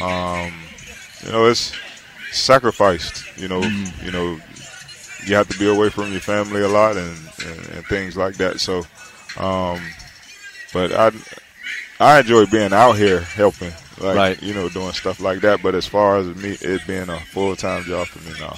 Um, 0.00 0.52
you 1.24 1.32
know, 1.32 1.46
it's 1.46 1.72
sacrificed. 2.30 3.38
You 3.38 3.48
know, 3.48 3.60
mm-hmm. 3.60 4.06
you 4.06 4.12
know, 4.12 4.40
you 5.26 5.34
have 5.34 5.48
to 5.48 5.58
be 5.58 5.68
away 5.68 5.90
from 5.90 6.12
your 6.12 6.20
family 6.20 6.62
a 6.62 6.68
lot 6.68 6.96
and, 6.96 7.16
and, 7.46 7.68
and 7.68 7.86
things 7.86 8.16
like 8.16 8.36
that. 8.36 8.58
So, 8.60 8.78
um, 9.38 9.80
but 10.72 10.92
I 10.92 11.12
I 12.00 12.20
enjoy 12.20 12.46
being 12.46 12.72
out 12.72 12.92
here 12.94 13.20
helping. 13.20 13.72
like 14.00 14.16
Right. 14.16 14.42
you 14.42 14.54
know, 14.54 14.68
doing 14.68 14.92
stuff 14.92 15.20
like 15.20 15.40
that. 15.42 15.62
But 15.62 15.74
as 15.74 15.86
far 15.86 16.16
as 16.18 16.26
me, 16.36 16.56
it 16.60 16.86
being 16.86 17.08
a 17.08 17.20
full 17.32 17.54
time 17.56 17.84
job 17.84 18.06
for 18.08 18.18
me 18.28 18.38
now. 18.40 18.56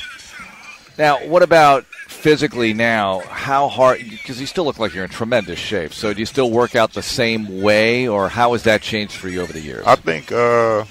Now, 0.97 1.27
what 1.27 1.43
about 1.43 1.85
physically 2.07 2.73
now? 2.73 3.21
How 3.29 3.69
hard? 3.69 3.99
Because 4.09 4.41
you 4.41 4.47
still 4.47 4.65
look 4.65 4.79
like 4.79 4.95
you're 4.95 5.05
in 5.05 5.11
tremendous 5.11 5.59
shape. 5.59 5.93
So, 5.93 6.13
do 6.15 6.21
you 6.21 6.27
still 6.27 6.51
work 6.53 6.77
out 6.77 6.93
the 6.93 7.03
same 7.03 7.61
way, 7.63 8.07
or 8.07 8.29
how 8.29 8.53
has 8.53 8.63
that 8.63 8.81
changed 8.81 9.15
for 9.15 9.29
you 9.29 9.41
over 9.43 9.53
the 9.53 9.61
years? 9.61 9.85
I 9.87 9.97
think, 9.97 10.31
uh, 10.31 10.85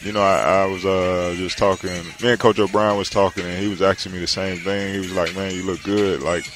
you 0.00 0.12
know, 0.12 0.22
I, 0.22 0.62
I 0.62 0.66
was 0.66 0.86
uh, 0.86 1.34
just 1.36 1.58
talking. 1.58 1.90
Me 2.22 2.30
and 2.30 2.40
Coach 2.40 2.58
O'Brien 2.58 2.96
was 2.96 3.10
talking, 3.10 3.44
and 3.44 3.58
he 3.62 3.68
was 3.68 3.82
asking 3.82 4.12
me 4.12 4.20
the 4.20 4.26
same 4.26 4.56
thing. 4.60 4.94
He 4.94 5.00
was 5.00 5.12
like, 5.12 5.34
"Man, 5.36 5.52
you 5.54 5.64
look 5.64 5.82
good. 5.82 6.22
Like, 6.22 6.50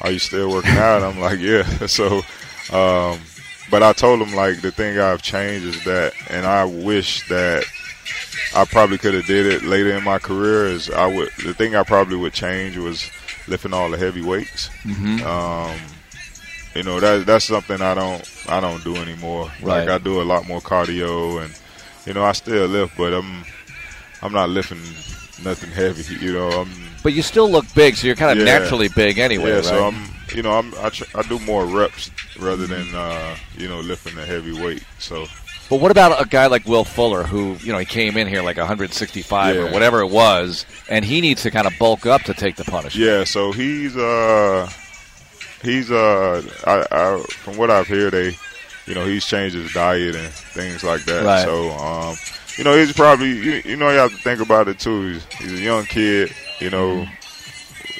are 0.00 0.10
you 0.10 0.18
still 0.18 0.50
working 0.50 0.72
out?" 0.72 1.02
I'm 1.04 1.20
like, 1.20 1.38
"Yeah." 1.38 1.62
So, 1.86 2.22
um, 2.72 3.20
but 3.70 3.82
I 3.82 3.92
told 3.92 4.20
him 4.20 4.34
like 4.34 4.60
the 4.60 4.70
thing 4.70 4.98
I've 4.98 5.22
changed 5.22 5.66
is 5.66 5.84
that, 5.84 6.12
and 6.30 6.46
I 6.46 6.64
wish 6.64 7.26
that 7.28 7.64
I 8.54 8.64
probably 8.64 8.98
could 8.98 9.14
have 9.14 9.26
did 9.26 9.46
it 9.46 9.62
later 9.64 9.96
in 9.96 10.04
my 10.04 10.18
career. 10.18 10.66
Is 10.66 10.90
I 10.90 11.06
would 11.06 11.30
the 11.44 11.54
thing 11.54 11.74
I 11.74 11.82
probably 11.82 12.16
would 12.16 12.32
change 12.32 12.76
was 12.76 13.10
lifting 13.48 13.72
all 13.74 13.90
the 13.90 13.98
heavy 13.98 14.22
weights. 14.22 14.70
Um, 14.86 15.76
you 16.74 16.82
know 16.82 16.98
that 17.00 17.24
that's 17.26 17.44
something 17.46 17.80
I 17.80 17.94
don't 17.94 18.28
I 18.48 18.60
don't 18.60 18.82
do 18.84 18.96
anymore. 18.96 19.44
Right. 19.62 19.80
Like 19.80 19.88
I 19.88 19.98
do 19.98 20.20
a 20.20 20.24
lot 20.24 20.46
more 20.46 20.60
cardio, 20.60 21.42
and 21.44 21.54
you 22.06 22.14
know 22.14 22.24
I 22.24 22.32
still 22.32 22.66
lift, 22.66 22.96
but 22.96 23.12
I'm 23.14 23.44
I'm 24.22 24.32
not 24.32 24.48
lifting 24.50 24.82
nothing 25.44 25.70
heavy. 25.70 26.14
You 26.24 26.32
know 26.32 26.48
I'm 26.50 26.70
but 27.02 27.12
you 27.12 27.22
still 27.22 27.50
look 27.50 27.66
big, 27.74 27.96
so 27.96 28.06
you're 28.06 28.16
kind 28.16 28.38
of 28.38 28.38
Yeah. 28.46 28.58
naturally 28.58 28.88
big 28.88 29.18
anyway, 29.18 29.50
yeah. 29.50 29.54
right? 29.56 29.64
So 29.64 29.84
I'm 29.88 30.08
you 30.34 30.42
know 30.42 30.52
I'm 30.52 30.74
I, 30.80 30.90
tr- 30.90 31.16
I 31.16 31.22
do 31.22 31.38
more 31.40 31.64
reps 31.66 32.10
rather 32.38 32.66
than 32.66 32.94
uh, 32.94 33.36
you 33.56 33.68
know 33.68 33.80
lifting 33.80 34.14
the 34.16 34.24
heavy 34.24 34.52
weight. 34.52 34.84
So 34.98 35.26
But 35.70 35.80
what 35.80 35.90
about 35.90 36.20
a 36.20 36.26
guy 36.28 36.46
like 36.46 36.66
Will 36.66 36.84
Fuller, 36.84 37.22
who 37.24 37.54
you 37.60 37.72
know 37.72 37.78
he 37.78 37.84
came 37.86 38.16
in 38.16 38.26
here 38.26 38.42
like 38.42 38.56
165 38.56 39.56
or 39.56 39.70
whatever 39.72 40.00
it 40.00 40.10
was, 40.10 40.66
and 40.88 41.04
he 41.04 41.20
needs 41.20 41.42
to 41.42 41.50
kind 41.50 41.66
of 41.66 41.72
bulk 41.78 42.06
up 42.06 42.22
to 42.22 42.34
take 42.34 42.56
the 42.56 42.64
punishment. 42.64 43.06
Yeah, 43.06 43.24
so 43.24 43.52
he's 43.52 43.96
uh 43.96 44.68
he's 45.62 45.90
uh 45.90 46.42
I, 46.66 46.86
I 46.90 47.22
from 47.22 47.56
what 47.56 47.70
I've 47.70 47.86
heard 47.88 48.12
they 48.12 48.36
you 48.86 48.94
know 48.94 49.06
he's 49.06 49.24
changed 49.24 49.56
his 49.56 49.72
diet 49.72 50.14
and 50.14 50.28
things 50.32 50.84
like 50.84 51.04
that. 51.04 51.24
Right. 51.24 51.44
So 51.44 51.70
um 51.72 52.16
you 52.58 52.64
know 52.64 52.76
he's 52.76 52.92
probably 52.92 53.30
you, 53.30 53.62
you 53.64 53.76
know 53.76 53.90
you 53.90 53.98
have 53.98 54.10
to 54.10 54.18
think 54.18 54.40
about 54.40 54.68
it 54.68 54.78
too. 54.78 55.12
He's, 55.12 55.24
he's 55.38 55.52
a 55.60 55.62
young 55.62 55.84
kid. 55.86 56.32
You 56.60 56.70
know, 56.70 57.06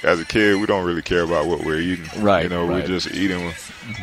as 0.05 0.21
a 0.21 0.25
kid 0.25 0.61
we 0.61 0.67
don't 0.67 0.85
really 0.85 1.03
care 1.03 1.23
about 1.23 1.47
what 1.47 1.65
we're 1.65 1.81
eating. 1.81 2.09
Right, 2.23 2.45
You 2.45 2.49
know 2.49 2.67
right. 2.67 2.83
we're 2.83 2.87
just 2.87 3.11
eating 3.15 3.53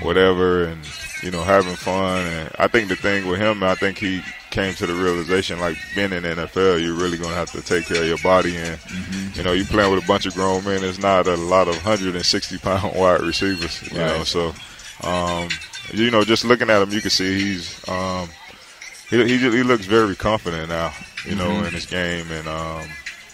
whatever 0.01 0.65
and 0.65 0.81
you 1.23 1.31
know 1.31 1.43
having 1.43 1.75
fun. 1.75 2.25
And 2.27 2.49
I 2.59 2.67
think 2.67 2.89
the 2.89 2.95
thing 2.95 3.27
with 3.27 3.39
him, 3.39 3.63
I 3.63 3.75
think 3.75 3.97
he 3.97 4.21
came 4.49 4.73
to 4.75 4.85
the 4.85 4.93
realization 4.93 5.59
like 5.59 5.77
being 5.95 6.11
in 6.11 6.23
the 6.23 6.29
NFL, 6.29 6.81
you're 6.83 6.93
really 6.95 7.17
gonna 7.17 7.35
have 7.35 7.51
to 7.51 7.61
take 7.61 7.85
care 7.85 8.01
of 8.01 8.07
your 8.07 8.17
body 8.19 8.57
and 8.57 8.77
Mm-hmm. 8.79 9.37
you 9.37 9.43
know, 9.43 9.51
you 9.53 9.63
playing 9.65 9.93
with 9.93 10.03
a 10.03 10.07
bunch 10.07 10.25
of 10.25 10.33
grown 10.33 10.63
men. 10.65 10.83
It's 10.83 10.99
not 10.99 11.27
a 11.27 11.35
lot 11.37 11.67
of 11.67 11.75
160 11.75 12.57
pound 12.57 12.95
wide 12.99 13.21
receivers. 13.21 13.81
You 13.91 13.97
know, 13.99 14.23
so 14.23 14.53
um, 15.03 15.47
you 15.93 16.11
know, 16.11 16.23
just 16.23 16.43
looking 16.45 16.69
at 16.69 16.81
him, 16.81 16.91
you 16.91 17.01
can 17.01 17.09
see 17.09 17.39
he's 17.39 17.87
um, 17.89 18.27
he 19.09 19.23
he, 19.25 19.37
he 19.37 19.63
looks 19.63 19.85
very 19.85 20.15
confident 20.15 20.69
now. 20.69 20.93
You 21.25 21.35
know, 21.35 21.47
Mm-hmm. 21.49 21.65
in 21.67 21.73
his 21.73 21.85
game, 21.85 22.25
and 22.31 22.47
um, 22.47 22.87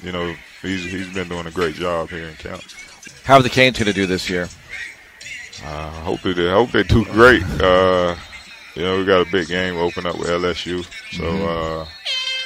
you 0.03 0.11
know, 0.11 0.35
he's 0.61 0.83
he's 0.83 1.13
been 1.13 1.27
doing 1.27 1.47
a 1.47 1.51
great 1.51 1.75
job 1.75 2.09
here 2.09 2.27
in 2.27 2.35
camp. 2.35 2.61
How 3.23 3.35
are 3.35 3.41
the 3.43 3.49
Canes 3.49 3.77
going 3.77 3.87
to 3.87 3.93
do 3.93 4.05
this 4.05 4.29
year? 4.29 4.47
I 5.65 5.89
hope 6.03 6.21
they 6.21 6.49
I 6.49 6.53
hope 6.53 6.71
they 6.71 6.83
do 6.83 7.03
great. 7.05 7.43
Uh, 7.61 8.15
you 8.75 8.83
know, 8.83 8.97
we 8.97 9.05
got 9.05 9.27
a 9.27 9.31
big 9.31 9.47
game 9.47 9.75
open 9.75 10.05
up 10.05 10.17
with 10.17 10.29
LSU, 10.29 10.85
so 11.15 11.25
uh, 11.25 11.85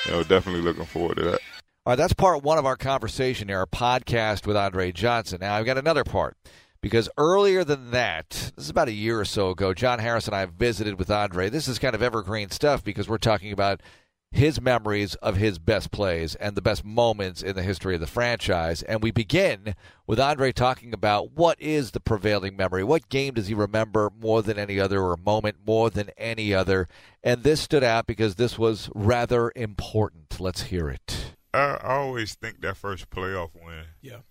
you 0.05 0.11
know, 0.11 0.23
definitely 0.23 0.61
looking 0.61 0.85
forward 0.85 1.17
to 1.17 1.23
that. 1.23 1.39
All 1.85 1.91
right, 1.91 1.95
that's 1.95 2.13
part 2.13 2.43
one 2.43 2.57
of 2.57 2.65
our 2.65 2.77
conversation 2.77 3.47
here, 3.47 3.59
our 3.59 3.65
podcast 3.65 4.45
with 4.45 4.55
Andre 4.55 4.91
Johnson. 4.91 5.39
Now, 5.41 5.55
I've 5.55 5.65
got 5.65 5.77
another 5.77 6.03
part 6.03 6.37
because 6.81 7.09
earlier 7.17 7.63
than 7.63 7.91
that, 7.91 8.29
this 8.29 8.65
is 8.65 8.69
about 8.69 8.87
a 8.87 8.93
year 8.93 9.19
or 9.19 9.25
so 9.25 9.49
ago, 9.49 9.73
John 9.73 9.99
Harris 9.99 10.27
and 10.27 10.35
I 10.35 10.45
visited 10.45 10.97
with 10.97 11.11
Andre. 11.11 11.49
This 11.49 11.67
is 11.67 11.79
kind 11.79 11.95
of 11.95 12.01
evergreen 12.01 12.49
stuff 12.49 12.83
because 12.83 13.09
we're 13.09 13.17
talking 13.17 13.51
about 13.51 13.81
his 14.31 14.61
memories 14.61 15.15
of 15.15 15.35
his 15.35 15.59
best 15.59 15.91
plays 15.91 16.35
and 16.35 16.55
the 16.55 16.61
best 16.61 16.85
moments 16.85 17.43
in 17.43 17.55
the 17.55 17.63
history 17.63 17.95
of 17.95 18.01
the 18.01 18.07
franchise. 18.07 18.81
And 18.83 19.03
we 19.03 19.11
begin 19.11 19.75
with 20.07 20.19
Andre 20.19 20.53
talking 20.53 20.93
about 20.93 21.33
what 21.33 21.59
is 21.59 21.91
the 21.91 21.99
prevailing 21.99 22.55
memory. 22.55 22.83
What 22.83 23.09
game 23.09 23.33
does 23.33 23.47
he 23.47 23.53
remember 23.53 24.09
more 24.17 24.41
than 24.41 24.57
any 24.57 24.79
other 24.79 25.01
or 25.01 25.17
moment 25.17 25.57
more 25.65 25.89
than 25.89 26.11
any 26.17 26.53
other? 26.53 26.87
And 27.21 27.43
this 27.43 27.59
stood 27.61 27.83
out 27.83 28.07
because 28.07 28.35
this 28.35 28.57
was 28.57 28.89
rather 28.95 29.51
important. 29.55 30.39
Let's 30.39 30.63
hear 30.63 30.89
it. 30.89 31.35
I, 31.53 31.77
I 31.81 31.95
always 31.95 32.35
think 32.35 32.61
that 32.61 32.77
first 32.77 33.09
playoff 33.09 33.49
win. 33.53 33.85
Yeah. 34.01 34.21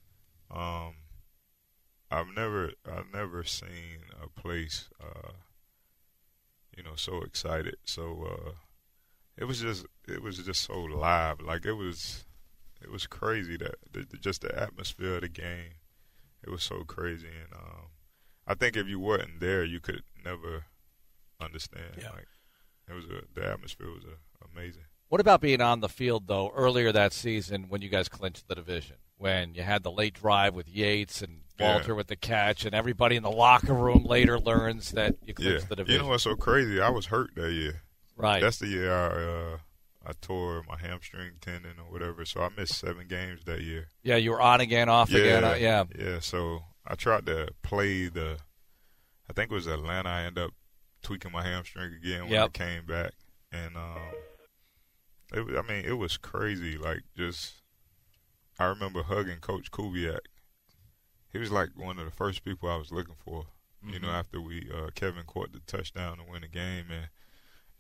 Um, 0.51 0.95
I've 2.11 2.35
never 2.35 2.73
I've 2.91 3.13
never 3.13 3.45
seen 3.45 4.01
a 4.21 4.29
place, 4.29 4.89
uh, 5.01 5.33
you 6.77 6.83
know, 6.83 6.97
so 6.97 7.21
excited. 7.23 7.77
So 7.85 8.27
uh, 8.27 8.51
it 9.41 9.45
was 9.45 9.61
just 9.61 9.87
it 10.07 10.23
was 10.23 10.39
just 10.39 10.63
so 10.63 10.79
live. 10.81 11.41
Like 11.41 11.65
it 11.67 11.73
was 11.73 12.25
it 12.83 12.91
was 12.91 13.07
crazy 13.07 13.57
that 13.57 13.75
the, 13.93 14.07
the- 14.09 14.17
just 14.19 14.43
the 14.43 14.57
atmosphere 14.59 15.17
of 15.17 15.23
the 15.23 15.29
game. 15.29 15.73
It 16.43 16.51
was 16.51 16.63
so 16.63 16.85
crazy, 16.85 17.27
and 17.29 17.53
um, 17.53 17.87
I 18.47 18.55
think 18.55 18.77
if 18.77 18.87
you 18.87 18.99
weren't 19.01 19.41
there, 19.41 19.63
you 19.65 19.79
could 19.81 20.03
never 20.25 20.65
understand. 21.41 21.97
Yeah. 21.99 22.11
Like 22.11 22.27
it 22.89 22.95
was 22.95 23.05
a, 23.07 23.23
the 23.39 23.47
atmosphere 23.47 23.89
was 23.91 24.05
uh 24.05 24.47
amazing. 24.55 24.85
What 25.09 25.21
about 25.21 25.41
being 25.41 25.61
on 25.61 25.81
the 25.81 25.89
field 25.89 26.27
though 26.29 26.51
earlier 26.55 26.93
that 26.93 27.13
season 27.13 27.67
when 27.69 27.83
you 27.83 27.89
guys 27.89 28.09
clinched 28.09 28.49
the 28.49 28.55
division? 28.55 28.97
When 29.19 29.55
you 29.55 29.63
had 29.63 29.83
the 29.83 29.91
late 29.91 30.15
drive 30.15 30.55
with 30.55 30.67
Yates 30.69 31.21
and 31.21 31.41
Yeah. 31.59 31.75
Walter 31.75 31.95
with 31.95 32.07
the 32.07 32.17
catch, 32.17 32.65
and 32.65 32.75
everybody 32.75 33.17
in 33.17 33.23
the 33.23 33.31
locker 33.31 33.75
room 33.75 34.05
later 34.05 34.39
learns 34.41 34.93
that 34.93 35.17
you 35.27 35.35
Yeah, 35.37 35.45
clinched 35.51 35.69
the 35.69 35.77
division. 35.77 36.01
you 36.01 36.03
know 36.05 36.09
what's 36.09 36.25
so 36.25 36.37
crazy? 36.37 36.81
I 36.81 36.89
was 36.89 37.07
hurt 37.07 37.35
that 37.35 37.53
year. 37.53 37.83
Right. 38.21 38.41
That's 38.43 38.59
the 38.59 38.67
year 38.69 38.93
I 38.93 39.07
uh, 39.55 39.59
I 40.07 40.13
tore 40.21 40.63
my 40.69 40.79
hamstring 40.79 41.33
tendon 41.41 41.75
or 41.79 41.93
whatever, 41.93 42.25
so 42.25 42.41
I 42.43 42.49
missed 42.57 42.75
seven 42.79 43.07
games 43.09 43.41
that 43.45 43.61
year. 43.63 43.89
yeah, 44.03 44.17
you 44.17 44.31
were 44.31 44.41
on 44.41 44.61
again, 44.61 44.89
off 44.89 45.11
again. 45.11 45.45
uh, 45.45 45.57
yeah. 45.59 45.85
yeah. 45.99 46.21
So 46.21 46.61
I 46.87 46.95
tried 46.95 47.27
to 47.27 47.49
play 47.63 48.09
the, 48.09 48.39
I 49.29 49.33
think 49.35 49.51
it 49.51 49.55
was 49.55 49.67
Atlanta. 49.67 50.09
I 50.09 50.23
ended 50.23 50.45
up 50.45 50.53
tweaking 51.03 51.33
my 51.33 51.43
hamstring 51.43 51.93
again 51.95 52.29
when 52.29 52.41
I 52.41 52.49
came 52.49 52.87
back, 52.87 53.13
and 53.53 53.77
um, 53.77 53.99
it 55.33 55.41
I 55.59 55.63
mean 55.71 55.85
it 55.85 55.99
was 55.99 56.17
crazy. 56.17 56.77
Like 56.79 57.03
just, 57.17 57.63
I 58.59 58.65
remember 58.67 59.03
hugging 59.03 59.39
Coach 59.41 59.71
Kubiak. 59.71 60.21
He 61.33 61.39
was 61.39 61.53
like 61.53 61.71
one 61.77 61.99
of 61.99 62.05
the 62.07 62.11
first 62.11 62.43
people 62.45 62.69
I 62.69 62.77
was 62.77 62.91
looking 62.93 63.17
for. 63.25 63.45
You 63.83 63.93
Mm-hmm. 63.95 64.05
know, 64.07 64.13
after 64.13 64.41
we 64.43 64.69
uh, 64.75 64.89
Kevin 64.95 65.23
caught 65.27 65.53
the 65.53 65.61
touchdown 65.67 66.19
to 66.19 66.25
win 66.31 66.43
the 66.43 66.49
game, 66.49 66.87
and 66.91 67.09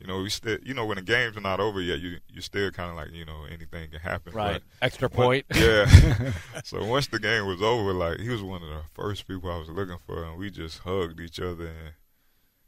you 0.00 0.06
know 0.06 0.22
we 0.22 0.30
still, 0.30 0.58
you 0.62 0.72
know, 0.74 0.86
when 0.86 0.96
the 0.96 1.02
game's 1.02 1.36
are 1.36 1.40
not 1.40 1.60
over 1.60 1.80
yet, 1.80 2.00
you 2.00 2.18
you 2.32 2.40
still 2.40 2.70
kind 2.70 2.90
of 2.90 2.96
like 2.96 3.12
you 3.12 3.24
know 3.24 3.44
anything 3.50 3.90
can 3.90 4.00
happen. 4.00 4.32
Right. 4.32 4.54
But 4.54 4.62
Extra 4.86 5.08
Once- 5.08 5.14
point. 5.14 5.46
yeah. 5.54 6.32
so 6.64 6.84
once 6.84 7.06
the 7.08 7.18
game 7.20 7.46
was 7.46 7.60
over, 7.62 7.92
like 7.92 8.18
he 8.20 8.28
was 8.30 8.42
one 8.42 8.62
of 8.62 8.68
the 8.68 8.82
first 8.94 9.28
people 9.28 9.50
I 9.50 9.58
was 9.58 9.68
looking 9.68 9.98
for, 10.06 10.24
and 10.24 10.38
we 10.38 10.50
just 10.50 10.78
hugged 10.80 11.20
each 11.20 11.38
other, 11.40 11.66
and 11.66 11.94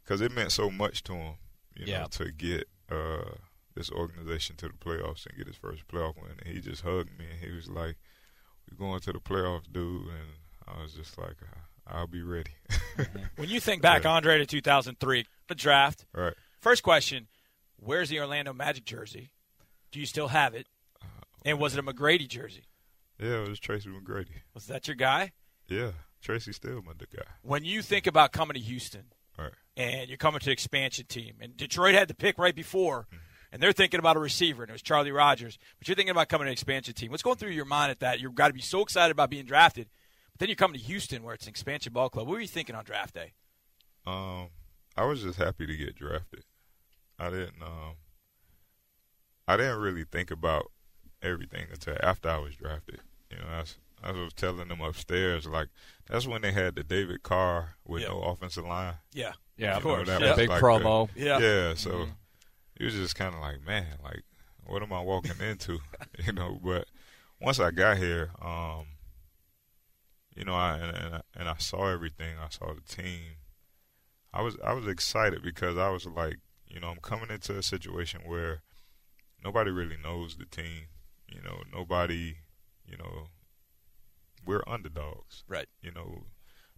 because 0.03 0.21
it 0.21 0.31
meant 0.31 0.51
so 0.51 0.69
much 0.69 1.01
to 1.03 1.13
him, 1.13 1.33
you 1.75 1.85
Yeah. 1.87 2.01
know, 2.01 2.07
to 2.11 2.31
get 2.31 2.67
uh, 2.91 3.31
this 3.75 3.89
organization 3.91 4.55
to 4.57 4.67
the 4.67 4.73
playoffs 4.73 5.25
and 5.25 5.35
get 5.37 5.47
his 5.47 5.55
first 5.55 5.87
playoff 5.87 6.15
win. 6.21 6.33
And 6.45 6.53
he 6.53 6.61
just 6.61 6.83
hugged 6.83 7.17
me, 7.17 7.25
and 7.31 7.39
he 7.49 7.55
was 7.55 7.67
like, 7.69 7.95
"We're 8.69 8.77
going 8.77 8.99
to 9.01 9.13
the 9.13 9.19
playoffs, 9.19 9.71
dude," 9.71 10.03
and 10.07 10.29
I 10.67 10.81
was 10.83 10.93
just 10.93 11.17
like, 11.17 11.37
"I'll 11.87 12.05
be 12.07 12.21
ready." 12.21 12.51
When 13.37 13.49
you 13.49 13.59
think 13.59 13.81
back, 13.81 14.03
Yeah. 14.03 14.11
Andre, 14.11 14.37
to 14.37 14.45
2003, 14.45 15.25
the 15.47 15.55
draft, 15.55 16.05
right. 16.13 16.35
First 16.63 16.83
question 16.83 17.27
Where's 17.77 18.09
the 18.09 18.19
Orlando 18.19 18.53
Magic 18.53 18.85
jersey? 18.85 19.31
Do 19.91 19.99
you 19.99 20.05
still 20.05 20.29
have 20.29 20.53
it? 20.55 20.67
Uh, 21.01 21.05
And 21.45 21.59
was 21.59 21.75
it 21.75 21.79
a 21.79 21.83
McGrady 21.83 22.27
jersey? 22.27 22.63
Yeah, 23.19 23.43
it 23.43 23.49
was 23.49 23.59
Tracy 23.59 23.89
McGrady. 23.89 24.41
Was 24.53 24.65
that 24.67 24.87
your 24.87 24.95
guy? 24.95 25.33
Yeah, 25.67 25.91
Tracy 26.21 26.51
still 26.53 26.81
my 26.81 26.93
guy. 26.93 27.23
When 27.41 27.63
you 27.63 27.81
think 27.81 28.07
about 28.07 28.31
coming 28.31 28.55
to 28.55 28.59
Houston 28.59 29.05
Right. 29.37 29.51
and 29.77 30.07
you're 30.09 30.17
coming 30.17 30.39
to 30.39 30.49
an 30.49 30.53
expansion 30.53 31.05
team, 31.07 31.35
and 31.41 31.55
Detroit 31.55 31.93
had 31.95 32.07
the 32.07 32.15
pick 32.15 32.37
right 32.37 32.55
before, 32.55 33.01
Mm-hmm. 33.11 33.17
and 33.51 33.61
they're 33.61 33.71
thinking 33.73 33.99
about 33.99 34.15
a 34.15 34.19
receiver, 34.19 34.63
and 34.63 34.69
it 34.69 34.73
was 34.73 34.81
Charlie 34.81 35.11
Rogers, 35.11 35.57
but 35.77 35.87
you're 35.87 35.95
thinking 35.95 36.11
about 36.11 36.27
coming 36.29 36.45
to 36.45 36.49
an 36.49 36.53
expansion 36.53 36.93
team. 36.95 37.11
What's 37.11 37.23
going 37.23 37.37
through 37.37 37.51
your 37.51 37.65
mind 37.65 37.91
at 37.91 37.99
that? 37.99 38.19
You've 38.19 38.33
got 38.35 38.47
to 38.47 38.53
be 38.53 38.61
so 38.61 38.81
excited 38.81 39.11
about 39.11 39.29
being 39.29 39.45
drafted, 39.45 39.89
but 40.31 40.39
then 40.39 40.49
you 40.49 40.55
come 40.55 40.73
to 40.73 40.79
Houston 40.79 41.21
where 41.23 41.33
it's 41.35 41.45
an 41.45 41.49
expansion 41.49 41.93
ball 41.93 42.09
club. 42.09 42.25
What 42.27 42.33
were 42.33 42.39
you 42.41 42.47
thinking 42.47 42.75
on 42.75 42.83
draft 42.83 43.13
day? 43.13 43.33
Um, 44.07 44.49
I 44.97 45.05
was 45.05 45.21
just 45.21 45.37
happy 45.37 45.65
to 45.67 45.75
get 45.77 45.95
drafted. 45.95 46.43
I 47.23 47.29
didn't 47.29 47.61
um, 47.61 47.95
I 49.47 49.57
didn't 49.57 49.79
really 49.79 50.05
think 50.05 50.31
about 50.31 50.71
everything 51.21 51.65
until 51.71 51.97
after 52.01 52.29
I 52.29 52.37
was 52.39 52.55
drafted. 52.55 52.99
You 53.31 53.37
know, 53.37 53.45
I 53.51 53.59
was, 53.61 53.77
I 54.03 54.11
was 54.11 54.33
telling 54.33 54.67
them 54.67 54.81
upstairs, 54.81 55.45
like 55.47 55.69
that's 56.09 56.27
when 56.27 56.41
they 56.41 56.51
had 56.51 56.75
the 56.75 56.83
David 56.83 57.23
Carr 57.23 57.75
with 57.85 58.01
Yeah. 58.03 58.09
no 58.09 58.21
offensive 58.21 58.65
line. 58.65 58.95
Yeah. 59.13 59.33
Yeah, 59.57 59.77
Of 59.77 59.83
course, 59.83 60.07
that 60.07 60.19
yeah. 60.21 60.29
was 60.29 60.37
Big 60.37 60.49
like 60.49 60.61
promo. 60.61 61.13
the- 61.13 61.19
Yeah. 61.19 61.39
yeah. 61.39 61.73
So, 61.75 62.07
he 62.77 62.85
was 62.85 62.95
just 62.95 63.15
kind 63.15 63.35
of 63.35 63.39
like, 63.41 63.63
man, 63.65 63.85
like, 64.03 64.23
what 64.65 64.81
am 64.81 64.91
I 64.91 65.01
walking 65.01 65.39
into? 65.47 65.79
you 66.25 66.33
know, 66.33 66.59
but 66.63 66.87
once 67.39 67.59
I 67.59 67.69
got 67.71 67.97
here, 67.97 68.31
um, 68.41 68.85
you 70.35 70.43
know, 70.43 70.55
I 70.55 70.77
and, 70.77 70.97
and 70.97 71.15
I, 71.15 71.21
and 71.35 71.49
I 71.49 71.55
saw 71.57 71.87
everything. 71.87 72.35
I 72.43 72.49
saw 72.49 72.73
the 72.73 72.81
team. 72.81 73.37
I 74.33 74.41
was 74.41 74.57
I 74.65 74.73
was 74.73 74.87
excited 74.87 75.43
because 75.43 75.77
I 75.77 75.89
was 75.89 76.07
like, 76.07 76.39
you 76.73 76.79
know, 76.79 76.87
I'm 76.87 76.97
coming 76.97 77.29
into 77.29 77.57
a 77.57 77.63
situation 77.63 78.21
where 78.25 78.63
nobody 79.43 79.69
really 79.69 79.97
knows 80.01 80.37
the 80.37 80.45
team. 80.45 80.87
You 81.31 81.41
know, 81.41 81.61
nobody, 81.71 82.37
you 82.85 82.97
know, 82.97 83.27
we're 84.45 84.63
underdogs. 84.67 85.43
Right. 85.47 85.67
You 85.81 85.91
know, 85.91 86.23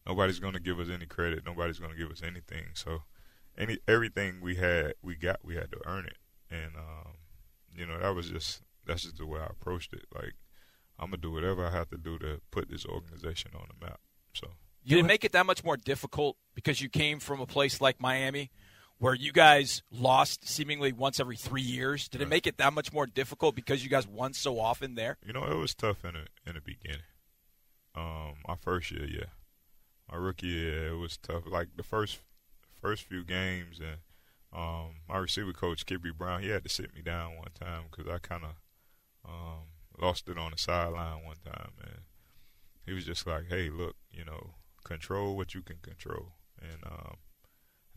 nobody's 0.06 0.40
going 0.40 0.54
to 0.54 0.60
give 0.60 0.80
us 0.80 0.90
any 0.90 1.06
credit. 1.06 1.46
Nobody's 1.46 1.80
going 1.80 1.92
to 1.92 1.98
give 1.98 2.12
us 2.12 2.22
anything. 2.22 2.66
So, 2.74 3.04
any 3.58 3.78
everything 3.88 4.42
we 4.42 4.56
had, 4.56 4.96
we 5.02 5.16
got, 5.16 5.40
we 5.44 5.56
had 5.56 5.72
to 5.72 5.80
earn 5.86 6.06
it. 6.06 6.18
And 6.52 6.76
um, 6.76 7.14
you 7.76 7.86
know, 7.86 7.98
that 8.00 8.14
was 8.14 8.30
just 8.30 8.62
that's 8.86 9.04
just 9.04 9.18
the 9.18 9.26
way 9.26 9.40
I 9.40 9.46
approached 9.46 9.94
it. 9.94 10.06
Like, 10.14 10.34
I'm 11.00 11.08
gonna 11.08 11.18
do 11.18 11.32
whatever 11.32 11.66
I 11.66 11.72
have 11.72 11.90
to 11.90 11.98
do 11.98 12.20
to 12.20 12.42
put 12.52 12.70
this 12.70 12.86
organization 12.86 13.52
on 13.56 13.68
the 13.68 13.86
map. 13.86 14.00
So. 14.34 14.48
You 14.88 14.98
Did 14.98 15.06
it 15.06 15.08
make 15.08 15.24
it 15.26 15.32
that 15.32 15.48
much 15.48 15.64
more 15.64 15.78
difficult 15.78 16.38
because 16.54 16.80
you 16.80 16.90
came 16.90 17.20
from 17.20 17.42
a 17.42 17.48
place 17.48 17.82
like 17.82 18.00
Miami, 18.00 18.52
where 19.00 19.14
you 19.14 19.32
guys 19.32 19.84
lost 19.92 20.48
seemingly 20.48 20.94
once 20.94 21.20
every 21.20 21.36
three 21.36 21.62
years? 21.62 22.08
Did 22.08 22.22
right. 22.22 22.28
it 22.28 22.30
make 22.30 22.48
it 22.48 22.58
that 22.58 22.74
much 22.74 22.94
more 22.94 23.06
difficult 23.06 23.56
because 23.56 23.84
you 23.84 23.90
guys 23.90 24.08
won 24.08 24.34
so 24.34 24.60
often 24.60 24.96
there? 24.96 25.18
You 25.26 25.34
know, 25.34 25.46
it 25.46 25.56
was 25.56 25.74
tough 25.74 26.06
in 26.06 26.14
the 26.14 26.50
in 26.50 26.56
the 26.56 26.62
beginning. 26.62 27.02
Um, 27.96 28.36
my 28.48 28.56
first 28.56 28.92
year, 28.92 29.06
yeah, 29.06 29.30
my 30.12 30.18
rookie 30.18 30.48
year, 30.48 30.90
it 30.90 30.98
was 30.98 31.18
tough. 31.18 31.44
Like 31.46 31.70
the 31.76 31.84
first 31.84 32.20
first 32.82 33.04
few 33.04 33.24
games, 33.24 33.80
and 33.80 33.98
um, 34.54 34.96
my 35.10 35.18
receiver 35.18 35.54
coach, 35.54 35.86
Kippy 35.86 36.12
Brown, 36.12 36.42
he 36.42 36.50
had 36.50 36.64
to 36.64 36.70
sit 36.70 36.94
me 36.94 37.02
down 37.02 37.36
one 37.38 37.52
time 37.60 37.84
because 37.90 38.12
I 38.12 38.20
kind 38.20 38.44
of 38.44 38.52
um, 39.28 39.64
lost 40.00 40.30
it 40.30 40.38
on 40.38 40.52
the 40.52 40.58
sideline 40.58 41.24
one 41.24 41.38
time, 41.46 41.72
and 41.82 42.00
he 42.86 42.94
was 42.94 43.06
just 43.06 43.26
like, 43.26 43.48
"Hey, 43.50 43.70
look, 43.70 43.96
you 44.12 44.26
know, 44.26 44.52
control 44.84 45.36
what 45.36 45.54
you 45.54 45.62
can 45.62 45.78
control." 45.82 46.34
And 46.62 46.84
um, 46.86 47.16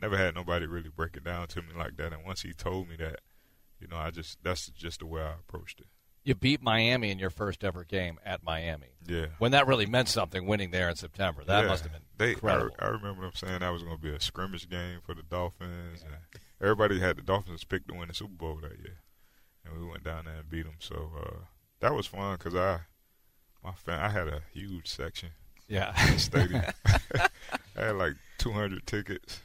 never 0.00 0.16
had 0.16 0.34
nobody 0.34 0.66
really 0.66 0.90
break 0.94 1.16
it 1.16 1.24
down 1.24 1.46
to 1.48 1.62
me 1.62 1.68
like 1.76 1.96
that. 1.96 2.12
And 2.12 2.24
once 2.24 2.42
he 2.42 2.52
told 2.52 2.88
me 2.88 2.96
that, 2.96 3.20
you 3.80 3.88
know, 3.88 3.96
I 3.96 4.10
just 4.10 4.38
that's 4.42 4.66
just 4.68 5.00
the 5.00 5.06
way 5.06 5.22
I 5.22 5.34
approached 5.34 5.80
it. 5.80 5.86
You 6.24 6.34
beat 6.34 6.60
Miami 6.60 7.10
in 7.10 7.18
your 7.18 7.30
first 7.30 7.64
ever 7.64 7.84
game 7.84 8.18
at 8.24 8.42
Miami. 8.42 8.88
Yeah. 9.06 9.26
When 9.38 9.52
that 9.52 9.66
really 9.66 9.86
meant 9.86 10.08
something, 10.08 10.46
winning 10.46 10.72
there 10.72 10.90
in 10.90 10.96
September. 10.96 11.42
That 11.44 11.62
yeah. 11.62 11.68
must 11.68 11.84
have 11.84 11.92
been 11.92 12.02
they, 12.18 12.30
incredible. 12.32 12.74
I, 12.78 12.86
I 12.86 12.88
remember 12.88 13.22
them 13.22 13.30
saying 13.34 13.60
that 13.60 13.72
was 13.72 13.82
going 13.82 13.96
to 13.96 14.02
be 14.02 14.10
a 14.14 14.20
scrimmage 14.20 14.68
game 14.68 14.98
for 15.06 15.14
the 15.14 15.22
Dolphins, 15.22 16.04
and 16.04 16.14
everybody 16.60 17.00
had 17.00 17.16
the 17.16 17.22
Dolphins 17.22 17.64
picked 17.64 17.88
to 17.88 17.94
win 17.94 18.08
the 18.08 18.14
Super 18.14 18.34
Bowl 18.34 18.58
that 18.60 18.78
year, 18.78 18.98
and 19.64 19.80
we 19.80 19.86
went 19.88 20.04
down 20.04 20.26
there 20.26 20.34
and 20.34 20.50
beat 20.50 20.64
them. 20.64 20.74
So 20.80 21.10
uh, 21.18 21.36
that 21.80 21.94
was 21.94 22.06
fun 22.06 22.36
because 22.36 22.54
I, 22.54 22.80
my 23.64 23.72
fan, 23.72 23.98
I 23.98 24.10
had 24.10 24.28
a 24.28 24.42
huge 24.52 24.88
section. 24.88 25.30
Yeah. 25.68 25.94
in 26.06 26.14
the 26.14 26.20
stadium. 26.20 26.62
I 27.76 27.84
had 27.84 27.96
like 27.96 28.14
200 28.38 28.86
tickets, 28.86 29.40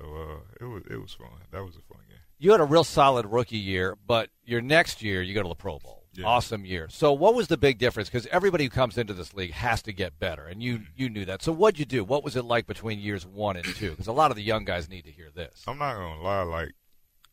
so 0.00 0.06
uh, 0.14 0.36
it 0.60 0.64
was 0.64 0.82
it 0.90 0.96
was 1.00 1.12
fun. 1.12 1.28
That 1.50 1.64
was 1.64 1.76
a 1.76 1.80
fun 1.92 2.02
game. 2.08 2.18
You 2.38 2.52
had 2.52 2.60
a 2.60 2.64
real 2.64 2.84
solid 2.84 3.26
rookie 3.26 3.58
year, 3.58 3.96
but 4.06 4.30
your 4.44 4.62
next 4.62 5.02
year 5.02 5.20
you 5.22 5.34
go 5.34 5.42
to 5.42 5.48
the 5.48 5.54
Pro 5.54 5.78
Bowl. 5.78 6.04
Yeah. 6.14 6.24
Awesome 6.26 6.64
year. 6.64 6.88
So 6.90 7.12
what 7.12 7.34
was 7.36 7.46
the 7.48 7.56
big 7.56 7.78
difference? 7.78 8.08
Because 8.08 8.26
everybody 8.28 8.64
who 8.64 8.70
comes 8.70 8.98
into 8.98 9.14
this 9.14 9.32
league 9.32 9.52
has 9.52 9.80
to 9.82 9.92
get 9.92 10.18
better, 10.18 10.46
and 10.46 10.62
you 10.62 10.80
you 10.96 11.08
knew 11.08 11.24
that. 11.26 11.42
So 11.42 11.52
what'd 11.52 11.78
you 11.78 11.84
do? 11.84 12.02
What 12.02 12.24
was 12.24 12.34
it 12.34 12.44
like 12.44 12.66
between 12.66 12.98
years 12.98 13.24
one 13.26 13.56
and 13.56 13.64
two? 13.64 13.90
Because 13.90 14.06
a 14.08 14.12
lot 14.12 14.30
of 14.30 14.36
the 14.36 14.42
young 14.42 14.64
guys 14.64 14.88
need 14.88 15.04
to 15.04 15.10
hear 15.12 15.28
this. 15.34 15.62
I'm 15.68 15.78
not 15.78 15.94
gonna 15.94 16.20
lie. 16.22 16.42
Like 16.42 16.72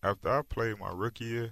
after 0.04 0.30
I 0.30 0.42
played 0.44 0.78
my 0.80 0.92
rookie 0.94 1.26
year, 1.26 1.52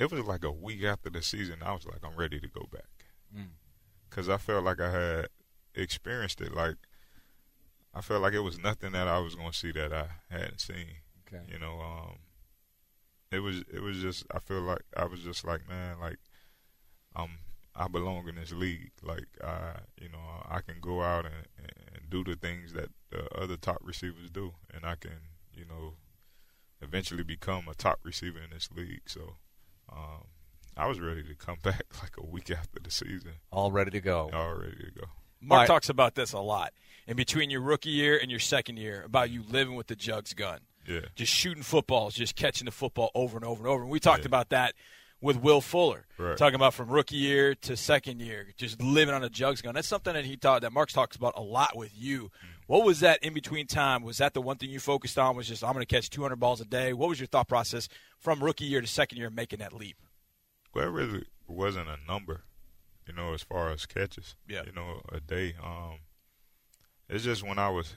it 0.00 0.10
was 0.10 0.24
like 0.24 0.42
a 0.44 0.50
week 0.50 0.82
after 0.84 1.08
the 1.10 1.22
season. 1.22 1.58
I 1.62 1.72
was 1.72 1.86
like, 1.86 2.00
I'm 2.02 2.16
ready 2.16 2.40
to 2.40 2.48
go 2.48 2.66
back 2.72 2.88
Mm. 3.36 3.48
because 4.08 4.28
I 4.28 4.36
felt 4.38 4.64
like 4.64 4.80
I 4.80 4.90
had 4.90 5.28
experienced 5.74 6.40
it. 6.40 6.52
Like 6.52 6.76
I 7.94 8.00
felt 8.00 8.22
like 8.22 8.32
it 8.34 8.40
was 8.40 8.58
nothing 8.58 8.92
that 8.92 9.06
I 9.08 9.18
was 9.20 9.34
gonna 9.36 9.52
see 9.52 9.72
that 9.72 9.92
I 9.92 10.06
hadn't 10.28 10.60
seen. 10.60 10.86
Okay. 11.26 11.44
You 11.52 11.58
know, 11.58 11.80
um, 11.80 12.16
it 13.30 13.38
was 13.40 13.62
it 13.72 13.80
was 13.82 13.98
just 13.98 14.24
I 14.34 14.40
feel 14.40 14.60
like 14.62 14.82
I 14.96 15.04
was 15.04 15.20
just 15.20 15.44
like 15.44 15.68
man, 15.68 16.00
like 16.00 16.18
um 17.16 17.38
I 17.76 17.88
belong 17.88 18.28
in 18.28 18.34
this 18.36 18.52
league. 18.52 18.92
Like 19.02 19.28
I 19.42 19.76
you 20.00 20.08
know 20.08 20.18
I 20.48 20.60
can 20.60 20.76
go 20.80 21.02
out 21.02 21.24
and, 21.24 21.46
and 21.58 22.10
do 22.10 22.24
the 22.24 22.36
things 22.36 22.72
that 22.72 22.90
the 23.10 23.32
other 23.36 23.56
top 23.56 23.78
receivers 23.82 24.30
do, 24.30 24.54
and 24.72 24.84
I 24.84 24.96
can 24.96 25.18
you 25.54 25.64
know 25.64 25.94
eventually 26.82 27.22
become 27.22 27.68
a 27.68 27.74
top 27.74 28.00
receiver 28.02 28.38
in 28.40 28.50
this 28.50 28.68
league. 28.74 29.02
So 29.06 29.36
um, 29.90 30.24
I 30.76 30.86
was 30.86 31.00
ready 31.00 31.22
to 31.22 31.34
come 31.34 31.58
back 31.62 31.84
like 32.02 32.16
a 32.18 32.26
week 32.26 32.50
after 32.50 32.80
the 32.82 32.90
season, 32.90 33.34
All 33.52 33.70
ready 33.72 33.90
to 33.92 34.00
go. 34.00 34.30
all 34.32 34.54
ready 34.54 34.84
to 34.84 34.90
go. 34.90 35.06
Marc 35.44 35.60
Right. 35.60 35.66
talks 35.66 35.88
about 35.88 36.14
this 36.14 36.32
a 36.32 36.40
lot. 36.40 36.72
In 37.06 37.16
between 37.16 37.50
your 37.50 37.60
rookie 37.60 37.90
year 37.90 38.18
and 38.20 38.30
your 38.30 38.40
second 38.40 38.78
year, 38.78 39.02
about 39.04 39.30
you 39.30 39.42
living 39.42 39.74
with 39.74 39.88
the 39.88 39.96
jugs 39.96 40.32
gun. 40.34 40.60
Yeah, 40.86 41.00
just 41.14 41.32
shooting 41.32 41.62
footballs, 41.62 42.14
just 42.14 42.34
catching 42.36 42.66
the 42.66 42.70
football 42.70 43.10
over 43.14 43.36
and 43.36 43.44
over 43.44 43.60
and 43.62 43.68
over. 43.68 43.82
And 43.82 43.90
we 43.90 44.00
talked 44.00 44.20
Yeah. 44.24 44.26
about 44.28 44.48
that 44.50 44.74
with 45.20 45.36
Will 45.38 45.60
Fuller, 45.62 46.06
Right. 46.18 46.36
talking 46.36 46.56
about 46.56 46.74
from 46.74 46.88
rookie 46.90 47.16
year 47.16 47.54
to 47.54 47.76
second 47.76 48.20
year, 48.20 48.52
just 48.58 48.80
living 48.82 49.14
on 49.14 49.22
a 49.24 49.30
jugs 49.30 49.62
gun. 49.62 49.74
That's 49.74 49.88
something 49.88 50.12
that 50.12 50.24
he 50.26 50.36
taught 50.36 50.60
that 50.62 50.72
Marks 50.72 50.92
talks 50.92 51.16
about 51.16 51.32
a 51.36 51.40
lot 51.42 51.74
with 51.76 51.90
you. 51.94 52.24
Mm-hmm. 52.24 52.46
What 52.66 52.84
was 52.84 53.00
that 53.00 53.22
in 53.22 53.32
between 53.32 53.66
time? 53.66 54.02
Was 54.02 54.18
that 54.18 54.34
the 54.34 54.42
one 54.42 54.56
thing 54.58 54.68
you 54.70 54.80
focused 54.80 55.18
on? 55.18 55.36
Was 55.36 55.48
just 55.48 55.62
I'm 55.64 55.72
going 55.72 55.84
to 55.84 55.94
catch 55.94 56.10
200 56.10 56.36
balls 56.36 56.60
a 56.60 56.64
day? 56.66 56.92
What 56.92 57.08
was 57.08 57.18
your 57.20 57.26
thought 57.26 57.48
process 57.48 57.88
from 58.18 58.42
rookie 58.44 58.64
year 58.64 58.80
to 58.82 58.86
second 58.86 59.18
year 59.18 59.30
making 59.30 59.58
that 59.60 59.72
leap? 59.72 59.96
well, 60.74 60.84
it 60.86 60.90
really 60.90 61.24
wasn't 61.46 61.88
a 61.88 61.98
number, 62.06 62.42
you 63.06 63.14
know, 63.14 63.34
as 63.34 63.42
far 63.42 63.70
as 63.70 63.86
catches. 63.86 64.36
Yeah. 64.48 64.62
you 64.66 64.72
know, 64.72 65.02
a 65.10 65.20
day. 65.20 65.54
Um, 65.62 66.00
it's 67.08 67.24
just 67.24 67.46
when 67.46 67.58
I 67.58 67.68
was, 67.68 67.96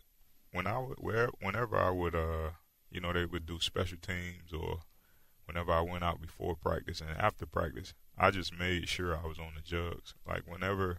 when 0.52 0.68
I 0.68 0.80
would, 0.80 0.98
where, 1.00 1.30
whenever 1.42 1.78
I 1.78 1.92
would, 1.92 2.16
uh, 2.16 2.52
you 2.90 3.02
know, 3.02 3.14
they 3.14 3.26
would 3.26 3.46
do 3.46 3.60
special 3.60 3.98
teams 4.02 4.54
or 4.54 4.80
whenever 5.46 5.72
I 5.72 5.82
went 5.82 6.04
out 6.04 6.22
before 6.22 6.56
practice 6.56 7.02
and 7.02 7.18
after 7.18 7.46
practice, 7.46 7.94
I 8.18 8.32
just 8.32 8.58
made 8.58 8.90
sure 8.90 9.16
I 9.16 9.26
was 9.26 9.40
on 9.40 9.54
the 9.56 9.62
jugs. 9.62 10.14
Like 10.28 10.44
whenever 10.46 10.98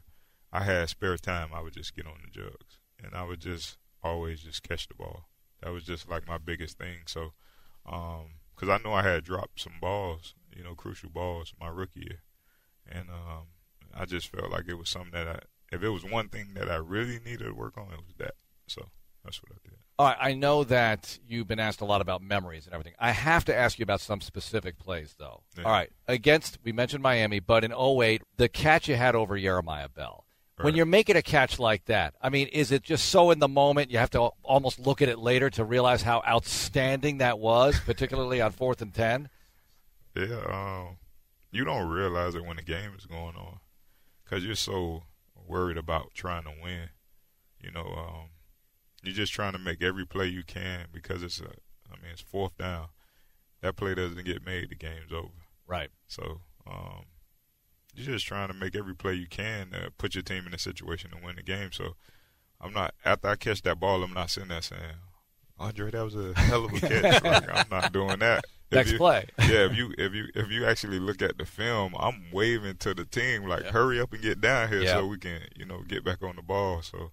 I 0.53 0.64
had 0.64 0.88
spare 0.88 1.16
time, 1.16 1.51
I 1.53 1.61
would 1.61 1.75
just 1.75 1.94
get 1.94 2.07
on 2.07 2.21
the 2.25 2.31
jugs 2.31 2.79
and 3.03 3.14
I 3.14 3.25
would 3.25 3.40
just 3.40 3.77
always 4.03 4.40
just 4.40 4.62
catch 4.62 4.88
the 4.88 4.94
ball. 4.94 5.29
That 5.62 5.73
was 5.73 5.85
just 5.85 6.09
like 6.09 6.27
my 6.27 6.38
biggest 6.38 6.79
thing. 6.79 6.99
So, 7.07 7.33
um, 7.85 8.38
because 8.55 8.68
I 8.68 8.83
know 8.83 8.94
I 8.94 9.03
had 9.03 9.25
dropped 9.25 9.61
some 9.61 9.75
balls, 9.81 10.35
you 10.57 10.64
know, 10.64 10.75
crucial 10.75 11.11
balls 11.11 11.53
my 11.61 11.68
rookie 11.68 12.01
year, 12.01 12.23
and 12.90 13.09
um, 13.09 13.47
I 13.94 14.05
just 14.05 14.29
felt 14.29 14.51
like 14.51 14.68
it 14.68 14.74
was 14.74 14.88
something 14.88 15.12
that 15.12 15.27
I, 15.27 15.38
if 15.72 15.83
it 15.83 15.88
was 15.88 16.05
one 16.05 16.29
thing 16.29 16.55
that 16.55 16.70
I 16.70 16.77
really 16.77 17.18
needed 17.24 17.44
to 17.44 17.53
work 17.53 17.77
on, 17.77 17.92
it 17.92 18.01
was 18.07 18.14
that. 18.18 18.35
So 18.66 18.88
that's 19.24 19.42
what 19.42 19.53
I 19.53 19.68
did. 19.68 19.79
All 19.98 20.07
right, 20.07 20.16
I 20.20 20.35
know 20.35 20.62
that 20.64 21.18
you've 21.27 21.48
been 21.48 21.59
asked 21.59 21.81
a 21.81 21.85
lot 21.85 22.01
about 22.01 22.22
memories 22.22 22.66
and 22.66 22.74
everything. 22.74 22.94
I 23.01 23.11
have 23.11 23.44
to 23.46 23.55
ask 23.55 23.79
you 23.79 23.83
about 23.83 24.01
some 24.01 24.20
specific 24.20 24.79
plays, 24.79 25.16
though. 25.18 25.42
Yeah. 25.57 25.64
All 25.64 25.72
right, 25.72 25.90
against, 26.07 26.59
we 26.62 26.70
mentioned 26.70 27.03
Miami, 27.03 27.40
but 27.40 27.64
in 27.64 27.72
08, 27.72 28.22
the 28.37 28.48
catch 28.48 28.88
you 28.88 28.94
had 28.94 29.16
over 29.16 29.37
Jeremiah 29.37 29.88
Bell. 29.88 30.24
When 30.61 30.74
you're 30.74 30.87
making 30.87 31.14
a 31.14 31.22
catch 31.22 31.61
like 31.61 31.85
that, 31.85 32.14
I 32.20 32.31
mean, 32.31 32.48
is 32.48 32.72
it 32.72 32.83
just 32.83 33.11
so 33.11 33.31
in 33.31 33.38
the 33.38 33.46
moment 33.46 33.92
you 33.92 33.98
have 33.98 34.11
to 34.11 34.31
almost 34.42 34.81
look 34.81 35.01
at 35.01 35.09
it 35.09 35.16
later 35.20 35.51
to 35.51 35.64
realize 35.64 36.03
how 36.03 36.20
outstanding 36.27 37.18
that 37.18 37.38
was, 37.38 37.79
particularly 37.87 38.40
on 38.40 38.51
fourth 38.51 38.83
and 38.83 38.92
10? 38.92 39.29
Yeah, 40.16 40.40
um, 40.48 40.96
you 41.53 41.64
don't 41.64 41.88
realize 41.88 42.35
it 42.35 42.44
when 42.44 42.57
the 42.57 42.64
game 42.64 42.90
is 42.98 43.07
going 43.07 43.37
on 43.37 43.61
because 44.29 44.45
you're 44.45 44.55
so 44.55 45.05
worried 45.47 45.77
about 45.77 46.14
trying 46.14 46.45
to 46.45 46.53
win. 46.62 46.91
You 47.61 47.71
know, 47.71 47.87
um, 47.97 48.29
you're 49.03 49.14
just 49.14 49.33
trying 49.33 49.53
to 49.53 49.59
make 49.59 49.83
every 49.83 50.07
play 50.07 50.27
you 50.27 50.43
can 50.45 50.87
because 50.93 51.23
it's 51.23 51.41
a, 51.41 51.45
I 51.91 51.97
mean, 52.03 52.12
it's 52.12 52.21
fourth 52.21 52.57
down. 52.59 52.88
That 53.62 53.77
play 53.77 53.95
doesn't 53.95 54.25
get 54.25 54.45
made, 54.45 54.71
the 54.71 54.77
game's 54.77 55.12
over. 55.12 55.29
Right. 55.67 55.91
So 56.07 56.41
um, 56.67 57.07
you're 57.95 58.07
just 58.07 58.27
trying 58.27 58.49
to 58.49 58.55
make 58.55 58.77
every 58.77 58.95
play 58.95 59.14
you 59.14 59.27
can 59.27 59.71
to 59.71 59.91
put 59.99 60.14
your 60.14 60.23
team 60.23 60.47
in 60.47 60.55
a 60.55 60.59
situation 60.59 61.11
to 61.11 61.17
win 61.25 61.37
the 61.37 61.43
game. 61.43 61.73
So 61.73 61.97
I'm 62.61 62.73
not 62.73 62.95
after 63.05 63.29
I 63.29 63.37
catch 63.37 63.62
that 63.62 63.81
ball, 63.81 64.03
I'm 64.03 64.14
not 64.14 64.31
sitting 64.31 64.51
there 64.51 64.62
saying, 64.62 64.83
Andre, 65.59 65.91
that 65.91 66.05
was 66.05 66.14
a 66.14 66.38
hell 66.38 66.67
of 66.67 66.75
a 66.75 66.81
catch. 66.87 67.25
like, 67.25 67.49
I'm 67.53 67.69
not 67.71 67.93
doing 67.93 68.21
that. 68.21 68.45
If 68.71 68.77
Next 68.77 68.93
you- 68.93 68.99
play. 68.99 69.27
yeah, 69.39 69.65
if 69.67 69.75
you 69.77 69.95
if 69.99 70.13
you 70.13 70.27
if 70.35 70.51
you 70.51 70.67
actually 70.67 70.99
look 71.01 71.23
at 71.23 71.39
the 71.39 71.47
film, 71.47 71.95
I'm 71.99 72.27
waving 72.33 72.77
to 72.79 72.93
the 72.95 73.05
team 73.07 73.45
like, 73.45 73.65
Yeah. 73.65 73.71
hurry 73.73 74.01
up 74.01 74.13
and 74.13 74.21
get 74.23 74.41
down 74.41 74.69
here 74.69 74.83
Yeah. 74.83 74.95
so 74.95 75.07
we 75.07 75.19
can 75.19 75.41
you 75.57 75.65
know 75.65 75.83
get 75.89 76.05
back 76.05 76.23
on 76.23 76.37
the 76.37 76.43
ball. 76.43 76.83
So 76.83 77.13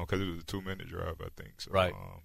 because 0.00 0.20
it 0.20 0.26
was 0.26 0.38
a 0.40 0.46
two 0.46 0.62
minute 0.62 0.88
drive, 0.88 1.16
I 1.20 1.28
think. 1.40 1.60
So, 1.60 1.70
Right. 1.70 1.92
Um, 1.92 2.22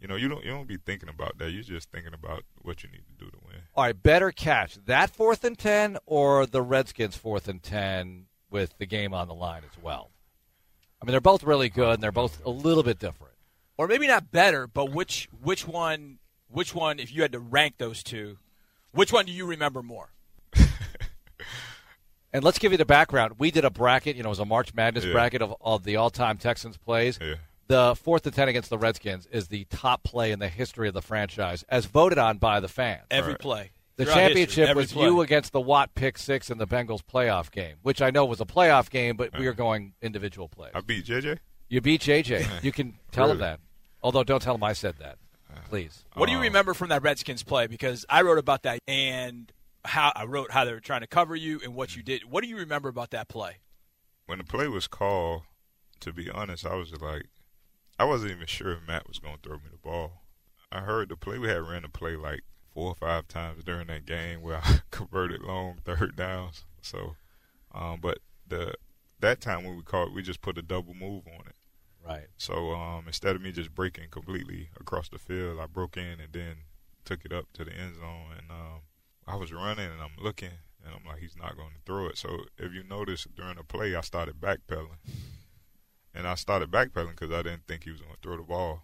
you 0.00 0.06
know, 0.06 0.14
you 0.16 0.28
don't 0.28 0.44
you 0.44 0.50
don't 0.50 0.68
be 0.68 0.76
thinking 0.76 1.08
about 1.08 1.38
that. 1.38 1.50
You're 1.50 1.62
just 1.64 1.90
thinking 1.90 2.14
about 2.14 2.44
what 2.62 2.84
you 2.84 2.90
need 2.90 3.02
to 3.18 3.24
do 3.24 3.30
to 3.30 3.38
win. 3.46 3.56
All 3.74 3.84
right, 3.84 4.00
better 4.00 4.30
catch 4.30 4.76
that 4.86 5.10
fourth 5.10 5.42
and 5.42 5.58
10 5.58 5.96
or 6.06 6.46
the 6.46 6.62
Redskins 6.62 7.16
fourth 7.16 7.48
and 7.48 7.60
10 7.62 8.26
with 8.50 8.76
the 8.78 8.86
game 8.86 9.12
on 9.14 9.26
the 9.28 9.34
line 9.34 9.62
as 9.64 9.82
well? 9.82 10.10
I 11.02 11.04
mean, 11.04 11.12
they're 11.12 11.20
both 11.20 11.42
really 11.42 11.68
good 11.68 11.94
and 11.94 12.02
they're 12.02 12.12
both 12.12 12.44
a 12.44 12.50
little 12.50 12.82
bit 12.82 12.98
different. 12.98 13.34
Or 13.76 13.88
maybe 13.88 14.06
not 14.06 14.30
better, 14.30 14.66
but 14.68 14.92
which 14.92 15.28
which 15.42 15.66
one 15.66 16.18
which 16.48 16.74
one, 16.74 16.98
if 16.98 17.12
you 17.14 17.22
had 17.22 17.32
to 17.32 17.38
rank 17.40 17.74
those 17.78 18.02
two, 18.02 18.38
which 18.92 19.12
one 19.12 19.26
do 19.26 19.32
you 19.32 19.46
remember 19.46 19.82
more? 19.82 20.10
And 22.30 22.44
let's 22.44 22.58
give 22.58 22.72
you 22.72 22.78
the 22.78 22.84
background. 22.84 23.36
We 23.38 23.50
did 23.50 23.64
a 23.64 23.70
bracket, 23.70 24.14
you 24.14 24.22
know, 24.22 24.28
it 24.28 24.30
was 24.30 24.38
a 24.38 24.44
March 24.44 24.74
Madness 24.74 25.04
Yeah. 25.04 25.12
bracket 25.12 25.40
of, 25.40 25.54
of 25.62 25.84
the 25.84 25.96
all 25.96 26.10
time 26.10 26.36
Texans 26.36 26.76
plays. 26.76 27.18
Yeah. 27.20 27.36
The 27.68 27.94
fourth 27.96 28.26
and 28.26 28.34
10 28.34 28.48
against 28.48 28.68
the 28.70 28.76
Redskins 28.78 29.26
is 29.32 29.48
the 29.48 29.64
top 29.70 30.02
play 30.02 30.30
in 30.30 30.38
the 30.38 30.48
history 30.48 30.88
of 30.88 30.94
the 30.94 31.00
franchise, 31.02 31.64
as 31.70 31.86
voted 31.86 32.18
on 32.18 32.36
by 32.38 32.60
the 32.60 32.68
fans. 32.68 33.06
Every 33.10 33.32
Right. 33.32 33.40
play. 33.40 33.70
The 33.96 34.04
Throughout 34.04 34.18
history, 34.32 34.46
championship 34.46 34.76
was 34.76 34.92
play. 34.92 35.04
you 35.06 35.20
against 35.22 35.52
the 35.52 35.60
Watt 35.60 35.94
pick 35.94 36.18
six 36.18 36.50
in 36.50 36.58
the 36.58 36.66
Bengals 36.66 37.00
playoff 37.02 37.50
game, 37.50 37.76
which 37.82 38.00
I 38.02 38.10
know 38.10 38.26
was 38.26 38.40
a 38.42 38.44
playoff 38.46 38.90
game, 38.90 39.16
but 39.16 39.36
we 39.38 39.46
are 39.46 39.54
going 39.54 39.94
individual 40.02 40.48
plays. 40.48 40.72
I 40.74 40.82
beat 40.82 41.06
JJ. 41.06 41.38
You 41.70 41.80
beat 41.80 42.02
JJ. 42.02 42.46
You 42.62 42.72
can 42.72 42.98
tell 43.10 43.30
him 43.30 43.38
that. 43.38 43.58
Although, 44.02 44.22
don't 44.24 44.40
tell 44.42 44.54
him 44.54 44.62
I 44.62 44.74
said 44.74 44.96
that, 44.98 45.16
please. 45.68 46.04
What 46.14 46.26
do 46.26 46.32
you 46.32 46.40
remember 46.40 46.74
from 46.74 46.88
that 46.88 47.02
Redskins 47.02 47.42
play? 47.42 47.66
Because 47.66 48.04
I 48.08 48.22
wrote 48.22 48.38
about 48.38 48.62
that 48.62 48.80
and 48.86 49.52
how 49.84 50.12
I 50.14 50.24
wrote 50.24 50.50
how 50.50 50.64
they 50.64 50.72
were 50.72 50.80
trying 50.80 51.00
to 51.00 51.06
cover 51.06 51.34
you 51.36 51.60
and 51.62 51.74
what 51.74 51.96
you 51.96 52.02
did. 52.02 52.30
What 52.30 52.42
do 52.42 52.48
you 52.48 52.56
remember 52.56 52.88
about 52.88 53.10
that 53.10 53.28
play? 53.28 53.58
When 54.26 54.38
the 54.38 54.44
play 54.44 54.68
was 54.68 54.86
called, 54.86 55.42
to 56.00 56.12
be 56.12 56.30
honest, 56.30 56.66
I 56.66 56.74
was 56.74 56.92
like, 57.00 57.26
I 57.98 58.04
wasn't 58.04 58.32
even 58.32 58.46
sure 58.46 58.72
if 58.72 58.86
Matt 58.86 59.08
was 59.08 59.18
going 59.18 59.36
to 59.36 59.40
throw 59.42 59.56
me 59.56 59.70
the 59.70 59.78
ball. 59.78 60.22
I 60.70 60.80
heard 60.80 61.08
the 61.08 61.16
play. 61.16 61.38
We 61.38 61.48
had 61.48 61.62
ran 61.62 61.82
the 61.82 61.88
play 61.88 62.16
like 62.16 62.42
four 62.74 62.90
or 62.90 62.94
five 62.94 63.26
times 63.26 63.64
during 63.64 63.86
that 63.88 64.06
game 64.06 64.42
where 64.42 64.58
I 64.62 64.80
converted 64.90 65.42
long 65.42 65.78
third 65.84 66.14
downs. 66.14 66.64
So, 66.82 67.16
um, 67.74 67.98
but 68.00 68.18
the 68.46 68.74
that 69.20 69.40
time 69.40 69.64
when 69.64 69.76
we 69.76 69.82
called, 69.82 70.14
we 70.14 70.22
just 70.22 70.42
put 70.42 70.58
a 70.58 70.62
double 70.62 70.94
move 70.94 71.24
on 71.26 71.46
it. 71.46 71.56
Right. 72.08 72.26
So 72.38 72.72
um, 72.72 73.04
instead 73.06 73.36
of 73.36 73.42
me 73.42 73.52
just 73.52 73.74
breaking 73.74 74.08
completely 74.10 74.70
across 74.80 75.08
the 75.08 75.18
field, 75.18 75.58
I 75.60 75.66
broke 75.66 75.96
in 75.96 76.20
and 76.20 76.32
then 76.32 76.56
took 77.04 77.24
it 77.24 77.32
up 77.32 77.46
to 77.54 77.64
the 77.64 77.72
end 77.72 77.96
zone. 77.96 78.32
And 78.38 78.50
um, 78.50 78.80
I 79.26 79.36
was 79.36 79.52
running 79.52 79.84
and 79.90 80.00
I'm 80.00 80.22
looking 80.22 80.50
and 80.84 80.94
I'm 80.94 81.04
like, 81.06 81.20
he's 81.20 81.36
not 81.36 81.56
going 81.56 81.70
to 81.70 81.80
throw 81.84 82.06
it. 82.06 82.16
So 82.18 82.44
if 82.56 82.72
you 82.72 82.82
notice 82.82 83.26
during 83.36 83.56
the 83.56 83.64
play, 83.64 83.94
I 83.94 84.00
started 84.00 84.40
backpedaling. 84.40 84.98
And 86.14 86.26
I 86.26 86.34
started 86.34 86.70
backpedaling 86.70 87.10
because 87.10 87.30
I 87.30 87.42
didn't 87.42 87.66
think 87.68 87.84
he 87.84 87.90
was 87.90 88.00
going 88.00 88.14
to 88.14 88.20
throw 88.22 88.36
the 88.36 88.42
ball. 88.42 88.82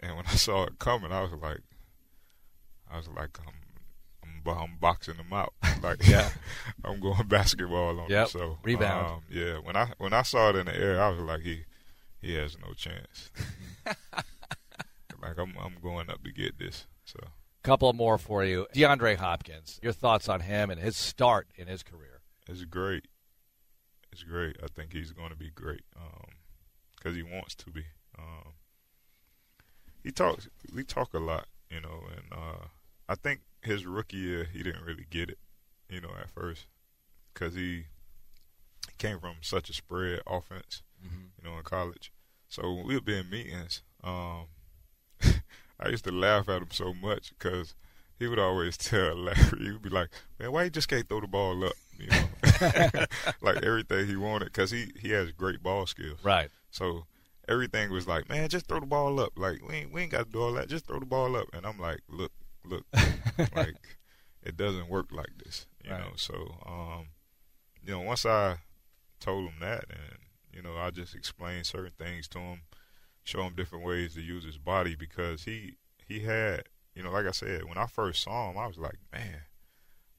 And 0.00 0.16
when 0.16 0.26
I 0.26 0.36
saw 0.36 0.62
it 0.64 0.78
coming, 0.78 1.10
I 1.10 1.22
was 1.22 1.32
like, 1.32 1.58
I 2.90 2.96
was 2.98 3.08
like, 3.08 3.36
I'm, 3.40 3.52
I'm, 4.46 4.58
I'm 4.58 4.76
boxing 4.80 5.16
him 5.16 5.32
out. 5.32 5.54
like, 5.82 6.06
Yeah. 6.06 6.30
I'm 6.84 7.00
going 7.00 7.26
basketball 7.26 7.98
on 7.98 8.08
Yep. 8.08 8.20
him. 8.20 8.28
So 8.28 8.58
Rebound. 8.62 9.06
um, 9.08 9.20
yeah, 9.28 9.58
when 9.58 9.74
I 9.76 9.92
when 9.98 10.12
I 10.12 10.22
saw 10.22 10.50
it 10.50 10.56
in 10.56 10.66
the 10.66 10.76
air, 10.76 11.02
I 11.02 11.08
was 11.10 11.18
like, 11.20 11.40
he 11.40 11.64
he 12.20 12.34
has 12.34 12.56
no 12.58 12.72
chance. 12.74 13.30
like 15.22 15.38
I'm 15.38 15.54
I'm 15.62 15.76
going 15.82 16.10
up 16.10 16.22
to 16.24 16.32
get 16.32 16.58
this. 16.58 16.86
So 17.04 17.18
Couple 17.62 17.92
more 17.92 18.18
for 18.18 18.44
you. 18.44 18.66
DeAndre 18.74 19.16
Hopkins, 19.16 19.78
your 19.82 19.92
thoughts 19.92 20.28
on 20.28 20.40
him 20.40 20.70
and 20.70 20.80
his 20.80 20.96
start 20.96 21.48
in 21.56 21.66
his 21.66 21.82
career? 21.82 22.20
it's 22.48 22.64
great. 22.64 23.08
It's 24.12 24.22
great. 24.22 24.56
I 24.62 24.68
think 24.68 24.92
he's 24.92 25.12
going 25.12 25.30
to 25.30 25.36
be 25.36 25.50
great 25.50 25.82
because 26.96 27.14
he 27.14 27.22
wants 27.22 27.54
to 27.56 27.70
be. 27.70 27.84
Um, 28.18 28.52
he 30.02 30.10
talks. 30.10 30.48
We 30.74 30.82
talk 30.82 31.12
a 31.14 31.18
lot, 31.18 31.46
you 31.70 31.80
know, 31.80 32.04
and 32.10 32.32
uh, 32.32 32.66
I 33.08 33.14
think 33.16 33.40
his 33.62 33.84
rookie 33.84 34.16
year 34.16 34.46
he 34.50 34.62
didn't 34.62 34.84
really 34.84 35.06
get 35.10 35.28
it, 35.28 35.38
you 35.90 36.00
know, 36.00 36.10
at 36.18 36.30
first 36.30 36.66
because 37.34 37.54
he 37.54 37.84
came 38.96 39.18
from 39.20 39.34
such 39.42 39.68
a 39.68 39.74
spread 39.74 40.20
offense, 40.26 40.82
you 41.02 41.44
know, 41.48 41.56
in 41.58 41.64
college. 41.64 42.12
So 42.48 42.82
we'd 42.84 43.04
be 43.04 43.18
in 43.18 43.30
meetings. 43.30 43.82
Um, 44.02 44.46
I 45.80 45.88
used 45.88 46.04
to 46.04 46.12
laugh 46.12 46.48
at 46.48 46.62
him 46.62 46.68
so 46.70 46.92
much 46.94 47.30
because 47.38 47.74
he 48.18 48.26
would 48.26 48.38
always 48.38 48.76
tell 48.78 49.14
Larry, 49.16 49.58
he 49.58 49.70
would 49.72 49.82
be 49.82 49.90
like, 49.90 50.08
"Man, 50.38 50.52
why 50.52 50.64
you 50.64 50.70
just 50.70 50.88
can't 50.88 51.08
throw 51.08 51.20
the 51.20 51.26
ball 51.28 51.64
up?" 51.64 51.74
You 51.98 52.08
know, 52.08 52.28
like 53.42 53.62
everything 53.62 54.06
he 54.06 54.16
wanted 54.16 54.46
because 54.46 54.70
he 54.70 54.92
he 55.00 55.10
has 55.10 55.32
great 55.32 55.62
ball 55.62 55.86
skills. 55.86 56.18
Right. 56.22 56.50
So 56.70 57.06
everything 57.48 57.90
was 57.90 58.06
like, 58.06 58.28
"Man, 58.28 58.48
just 58.48 58.66
throw 58.66 58.80
the 58.80 58.86
ball 58.86 59.20
up. 59.20 59.32
Like 59.36 59.60
we 59.66 59.74
ain't 59.74 59.92
we 59.92 60.02
ain't 60.02 60.12
got 60.12 60.26
to 60.26 60.32
do 60.32 60.40
all 60.42 60.52
that. 60.54 60.68
Just 60.68 60.86
throw 60.86 60.98
the 61.00 61.06
ball 61.06 61.36
up." 61.36 61.48
And 61.52 61.66
I'm 61.66 61.78
like, 61.78 62.00
"Look, 62.08 62.32
look, 62.64 62.84
like 63.54 63.76
it 64.42 64.56
doesn't 64.56 64.88
work 64.88 65.12
like 65.12 65.30
this." 65.44 65.66
You 65.84 65.90
Right. 65.90 66.00
know. 66.00 66.10
So 66.16 66.34
um, 66.66 67.06
you 67.84 67.92
know, 67.92 68.00
once 68.00 68.24
I 68.26 68.58
told 69.20 69.48
him 69.50 69.60
that, 69.60 69.84
and 69.90 70.18
you 70.58 70.64
know, 70.64 70.76
I 70.76 70.90
just 70.90 71.14
explained 71.14 71.66
certain 71.66 71.92
things 71.96 72.26
to 72.28 72.40
him, 72.40 72.62
show 73.22 73.42
him 73.42 73.54
different 73.54 73.84
ways 73.84 74.14
to 74.14 74.20
use 74.20 74.44
his 74.44 74.58
body 74.58 74.96
because 74.96 75.44
he 75.44 75.76
he 76.04 76.20
had, 76.20 76.64
you 76.96 77.02
know, 77.04 77.12
like 77.12 77.26
I 77.26 77.30
said, 77.30 77.64
when 77.64 77.78
I 77.78 77.86
first 77.86 78.24
saw 78.24 78.50
him, 78.50 78.58
I 78.58 78.66
was 78.66 78.76
like, 78.76 78.96
man, 79.12 79.42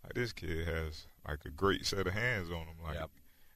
like 0.01 0.13
this 0.13 0.31
kid 0.31 0.65
has 0.65 1.07
like 1.27 1.43
a 1.45 1.49
great 1.49 1.85
set 1.85 2.07
of 2.07 2.13
hands 2.13 2.49
on 2.49 2.67
him, 2.67 2.77
like, 2.81 2.95
Yep. 2.95 3.09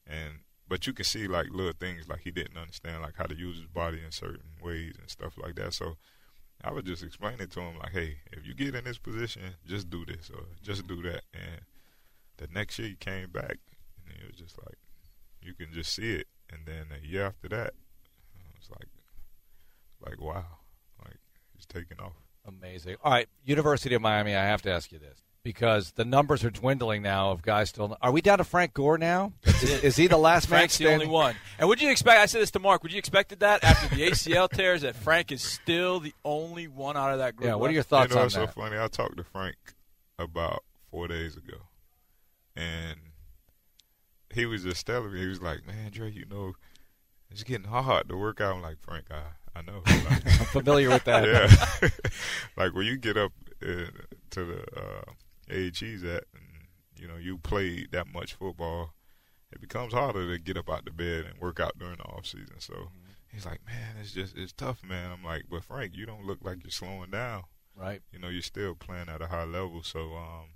and 0.08 0.34
but 0.68 0.86
you 0.86 0.92
can 0.92 1.06
see 1.06 1.26
like 1.26 1.48
little 1.52 1.72
things 1.80 2.10
like 2.10 2.20
he 2.20 2.32
didn't 2.32 2.58
understand 2.58 3.02
like 3.02 3.16
how 3.16 3.28
to 3.28 3.36
use 3.36 3.58
his 3.58 3.68
body 3.68 4.02
in 4.04 4.12
certain 4.12 4.44
ways 4.62 4.96
and 5.00 5.10
stuff 5.10 5.38
like 5.38 5.56
that. 5.56 5.74
So 5.74 5.96
I 6.66 6.74
would 6.74 6.86
just 6.86 7.04
explain 7.04 7.40
it 7.40 7.52
to 7.52 7.62
him 7.62 7.78
like, 7.78 7.94
hey, 7.94 8.18
if 8.34 8.46
you 8.46 8.54
get 8.54 8.76
in 8.76 8.84
this 8.84 8.98
position, 8.98 9.42
just 9.66 9.90
do 9.90 10.06
this 10.06 10.30
or 10.30 10.44
just 10.62 10.86
do 10.86 11.02
that. 11.04 11.22
And 11.34 11.62
the 12.36 12.48
next 12.54 12.78
year 12.78 12.90
he 12.90 12.96
came 12.96 13.30
back, 13.30 13.60
and 14.06 14.18
it 14.22 14.28
was 14.28 14.38
just 14.38 14.58
like 14.66 14.76
you 15.42 15.54
can 15.54 15.72
just 15.74 15.94
see 15.94 16.12
it. 16.16 16.28
And 16.54 16.66
then 16.66 16.86
a 16.96 17.06
year 17.06 17.26
after 17.26 17.50
that, 17.50 17.68
it 17.68 18.60
was 18.60 18.70
like, 18.70 18.90
like 20.06 20.22
wow, 20.22 20.46
like 21.04 21.18
he's 21.56 21.66
taking 21.66 22.00
off. 22.00 22.14
Amazing. 22.46 22.98
All 23.04 23.12
right, 23.12 23.28
University 23.44 23.96
of 23.96 24.02
Miami. 24.02 24.36
I 24.36 24.44
have 24.44 24.62
to 24.64 24.72
ask 24.72 24.92
you 24.92 25.00
this 25.00 25.24
because 25.44 25.92
the 25.94 26.06
numbers 26.06 26.44
are 26.44 26.50
dwindling 26.50 27.02
now 27.02 27.32
of 27.32 27.42
guys 27.42 27.70
still. 27.70 27.98
Are 28.02 28.12
we 28.12 28.22
down 28.22 28.38
to 28.38 28.44
Frank 28.44 28.74
Gore 28.74 28.98
now? 28.98 29.34
Is, 29.46 29.84
is 29.84 29.96
he 29.96 30.08
the 30.08 30.18
last 30.18 30.50
man 30.50 30.60
Frank's 30.60 30.78
the 30.78 30.88
only 30.88 31.08
one. 31.08 31.36
And 31.58 31.70
would 31.70 31.82
you 31.82 31.90
expect? 31.90 32.20
I 32.20 32.26
said 32.26 32.42
this 32.42 32.52
to 32.52 32.60
Marc. 32.60 32.84
Would 32.84 32.92
you 32.92 33.00
expected 33.00 33.40
that 33.40 33.64
after 33.64 33.96
the 33.96 34.10
ACL 34.10 34.50
tears 34.50 34.82
that 34.82 34.96
Frank 34.96 35.32
is 35.32 35.42
still 35.42 36.00
the 36.00 36.14
only 36.26 36.68
one 36.68 36.98
out 36.98 37.12
of 37.12 37.20
that 37.20 37.36
group? 37.36 37.48
Yeah. 37.48 37.56
What 37.56 37.70
are 37.70 37.74
your 37.74 37.84
thoughts 37.84 38.10
you 38.10 38.16
know, 38.16 38.22
on 38.22 38.28
it's 38.28 38.36
so 38.36 38.48
funny. 38.48 38.78
I 38.78 38.88
talked 38.88 39.18
to 39.18 39.24
Frank 39.24 39.56
about 40.20 40.64
four 40.92 41.08
days 41.08 41.36
ago, 41.38 41.58
and 42.56 43.00
he 44.34 44.46
was 44.46 44.64
just 44.64 44.86
telling 44.86 45.14
me, 45.14 45.20
he 45.20 45.28
was 45.28 45.42
like, 45.42 45.66
"Man, 45.66 45.92
Dre, 45.92 46.12
you 46.12 46.26
know, 46.26 46.54
it's 47.30 47.44
getting 47.44 47.68
hard 47.68 48.10
to 48.10 48.18
work 48.18 48.42
out." 48.42 48.56
I'm 48.56 48.62
like, 48.62 48.80
Frank, 48.82 49.06
I, 49.12 49.60
I 49.60 49.62
know. 49.62 49.82
Like, 50.10 50.26
I'm 50.40 50.46
familiar 50.48 50.90
with 50.90 51.04
that. 51.06 51.28
yeah, 51.28 51.90
like 52.58 52.74
when 52.74 52.86
you 52.86 52.98
get 52.98 53.18
up 53.18 53.32
uh, 53.62 53.86
to 54.32 54.46
the 54.46 54.66
uh, 54.76 55.12
age 55.50 55.80
he's 55.80 56.04
at, 56.04 56.26
and 56.34 56.68
you 57.00 57.08
know, 57.08 57.18
you 57.18 57.38
played 57.38 57.92
that 57.92 58.08
much 58.14 58.34
football, 58.34 58.94
it 59.52 59.62
becomes 59.62 59.94
harder 59.94 60.32
to 60.32 60.42
get 60.42 60.58
up 60.58 60.70
out 60.70 60.86
the 60.86 60.92
bed 60.92 61.26
and 61.26 61.40
work 61.40 61.60
out 61.60 61.78
during 61.78 61.98
the 61.98 62.04
off 62.04 62.26
season. 62.26 62.60
So. 62.60 62.90
He's 63.32 63.48
like, 63.48 63.66
man, 63.66 63.96
it's 64.00 64.12
just 64.12 64.38
it's 64.38 64.54
tough, 64.54 64.84
man. 64.88 65.10
I'm 65.12 65.24
like, 65.24 65.46
but 65.50 65.64
Frank, 65.64 65.96
you 65.96 66.06
don't 66.06 66.24
look 66.24 66.38
like 66.44 66.64
you're 66.64 66.70
slowing 66.70 67.10
down 67.10 67.46
Right. 67.76 68.02
you 68.12 68.20
know, 68.20 68.30
you're 68.30 68.42
still 68.44 68.76
playing 68.76 69.10
at 69.10 69.22
a 69.24 69.28
high 69.28 69.46
level. 69.46 69.82
So 69.84 70.14
um, 70.16 70.50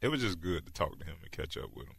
it 0.00 0.08
was 0.08 0.20
just 0.20 0.40
good 0.40 0.66
to 0.66 0.72
talk 0.72 0.98
to 1.00 1.04
him 1.04 1.16
and 1.22 1.30
catch 1.32 1.56
up 1.56 1.70
with 1.74 1.86
him. 1.88 1.96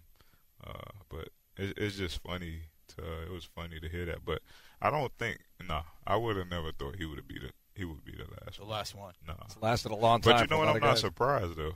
Uh, 0.68 0.92
but 1.10 1.30
it, 1.58 1.78
it's 1.78 1.98
just 1.98 2.22
funny. 2.24 2.64
To, 2.96 3.04
it 3.24 3.32
was 3.32 3.44
funny 3.44 3.80
to 3.80 3.88
hear 3.90 4.06
that. 4.06 4.26
But 4.26 4.42
I 4.82 4.90
don't 4.90 5.12
think. 5.18 5.40
Nah, 5.68 5.84
I 6.06 6.16
would 6.16 6.38
have 6.38 6.50
never 6.50 6.72
thought 6.72 6.96
he 6.98 7.06
would 7.06 7.28
be 7.28 7.40
the 7.40 7.52
he 7.76 7.86
would 7.86 8.04
be 8.04 8.14
the 8.14 8.26
last 8.46 8.58
The 8.58 8.64
one. 8.64 8.72
last 8.72 8.96
one. 8.96 9.14
Nah. 9.28 9.34
It's 9.46 9.58
lasted 9.62 9.92
a 9.92 9.96
long 9.96 10.22
time. 10.22 10.34
But 10.34 10.42
you 10.42 10.48
know 10.48 10.60
what? 10.60 10.68
I'm 10.70 10.80
not 10.80 10.82
guys. 10.82 11.00
surprised 11.02 11.56
though. 11.58 11.74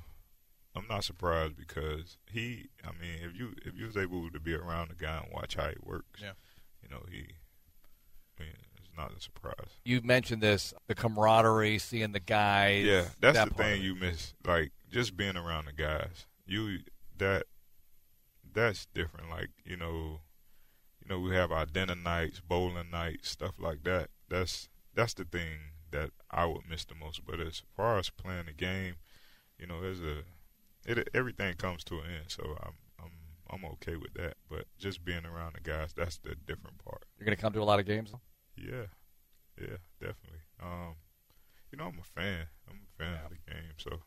I'm 0.75 0.85
not 0.89 1.03
surprised 1.03 1.57
because 1.57 2.17
he. 2.31 2.69
I 2.83 2.91
mean, 2.99 3.17
if 3.29 3.37
you 3.37 3.53
if 3.65 3.75
you 3.77 3.85
was 3.85 3.97
able 3.97 4.29
to 4.31 4.39
be 4.39 4.53
around 4.53 4.89
the 4.89 4.95
guy 4.95 5.17
and 5.17 5.31
watch 5.33 5.55
how 5.55 5.67
he 5.69 5.75
works, 5.83 6.21
Yeah. 6.21 6.31
you 6.81 6.89
know, 6.89 7.03
he. 7.11 7.25
I 8.39 8.43
mean, 8.43 8.53
it's 8.77 8.89
not 8.97 9.11
a 9.15 9.19
surprise. 9.21 9.69
You 9.83 10.01
mentioned 10.01 10.41
this, 10.41 10.73
the 10.87 10.95
camaraderie, 10.95 11.77
seeing 11.79 12.13
the 12.13 12.19
guys. 12.21 12.85
Yeah, 12.85 13.03
that's 13.19 13.37
that 13.37 13.49
the 13.49 13.55
thing 13.55 13.81
you 13.81 13.95
miss. 13.95 14.33
Like 14.45 14.71
just 14.89 15.17
being 15.17 15.35
around 15.35 15.65
the 15.65 15.73
guys. 15.73 16.25
You 16.47 16.79
that 17.17 17.43
that's 18.53 18.87
different. 18.93 19.29
Like 19.29 19.49
you 19.65 19.77
know, 19.77 20.21
you 21.01 21.09
know 21.09 21.19
we 21.19 21.35
have 21.35 21.51
our 21.51 21.65
dinner 21.65 21.95
nights, 21.95 22.41
bowling 22.41 22.91
nights, 22.91 23.29
stuff 23.29 23.53
like 23.59 23.83
that. 23.83 24.09
That's 24.29 24.69
that's 24.93 25.13
the 25.13 25.25
thing 25.25 25.59
that 25.91 26.11
I 26.29 26.45
would 26.45 26.69
miss 26.69 26.85
the 26.85 26.95
most. 26.95 27.25
But 27.25 27.39
as 27.39 27.61
far 27.75 27.97
as 27.97 28.09
playing 28.09 28.45
the 28.45 28.53
game, 28.53 28.95
you 29.59 29.67
know, 29.67 29.81
there's 29.81 30.01
a 30.01 30.23
it 30.85 31.09
everything 31.13 31.55
comes 31.55 31.83
to 31.85 31.95
an 31.99 32.05
end. 32.05 32.25
So 32.27 32.57
I'm 32.63 32.73
I'm 32.99 33.11
I'm 33.49 33.65
okay 33.73 33.95
with 33.95 34.13
that. 34.15 34.35
But 34.49 34.65
just 34.79 35.05
being 35.05 35.25
around 35.25 35.55
the 35.55 35.61
guys, 35.69 35.93
that's 35.93 36.17
the 36.17 36.35
different 36.35 36.83
part. 36.83 37.03
You're 37.17 37.25
going 37.25 37.37
to 37.37 37.41
come 37.41 37.53
to 37.53 37.61
a 37.61 37.63
lot 37.63 37.79
of 37.79 37.85
games. 37.85 38.13
Yeah, 38.57 38.87
yeah, 39.59 39.77
definitely. 39.99 40.41
Um, 40.61 40.95
you 41.71 41.77
know, 41.77 41.85
I'm 41.85 41.99
a 41.99 42.21
fan. 42.21 42.47
I'm 42.69 42.79
a 42.83 43.03
fan 43.03 43.19
of 43.25 43.31
the 43.31 43.51
game, 43.51 43.73
so 43.77 44.01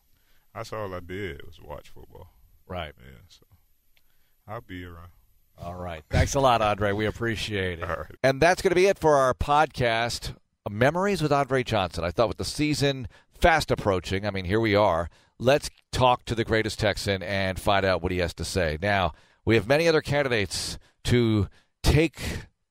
that's 0.54 0.72
all 0.72 0.94
I 0.94 1.00
did 1.00 1.44
was 1.46 1.60
watch 1.60 1.88
football. 1.90 2.28
Right. 2.66 2.92
Yeah, 2.98 3.20
so 3.28 3.44
I'll 4.46 4.60
be 4.60 4.84
around. 4.84 5.08
All 5.58 5.74
right. 5.74 6.02
Thanks 6.10 6.34
a 6.34 6.40
lot, 6.40 6.60
Andre. 6.60 6.92
We 6.92 7.06
appreciate 7.06 7.78
it. 7.78 7.86
Right. 7.86 8.06
And 8.22 8.40
that's 8.40 8.60
going 8.60 8.72
to 8.72 8.74
be 8.76 8.86
it 8.86 8.98
for 8.98 9.16
our 9.16 9.34
podcast. 9.34 10.34
memories 10.68 11.22
with 11.22 11.32
Andre 11.32 11.62
Johnson. 11.62 12.04
I 12.04 12.10
thought 12.10 12.28
with 12.28 12.38
the 12.38 12.44
season 12.44 13.08
fast 13.38 13.70
approaching, 13.70 14.26
I 14.26 14.30
mean, 14.30 14.44
here 14.44 14.60
we 14.60 14.74
are. 14.74 15.08
Let's 15.38 15.70
talk 15.92 16.24
to 16.26 16.34
the 16.34 16.44
greatest 16.44 16.78
Texan 16.78 17.22
and 17.22 17.58
find 17.58 17.84
out 17.84 18.02
what 18.02 18.12
he 18.12 18.18
has 18.18 18.34
to 18.34 18.44
say. 18.44 18.78
Now, 18.80 19.12
we 19.44 19.54
have 19.56 19.68
many 19.68 19.88
other 19.88 20.00
candidates 20.00 20.78
to 21.04 21.48
take 21.82 22.20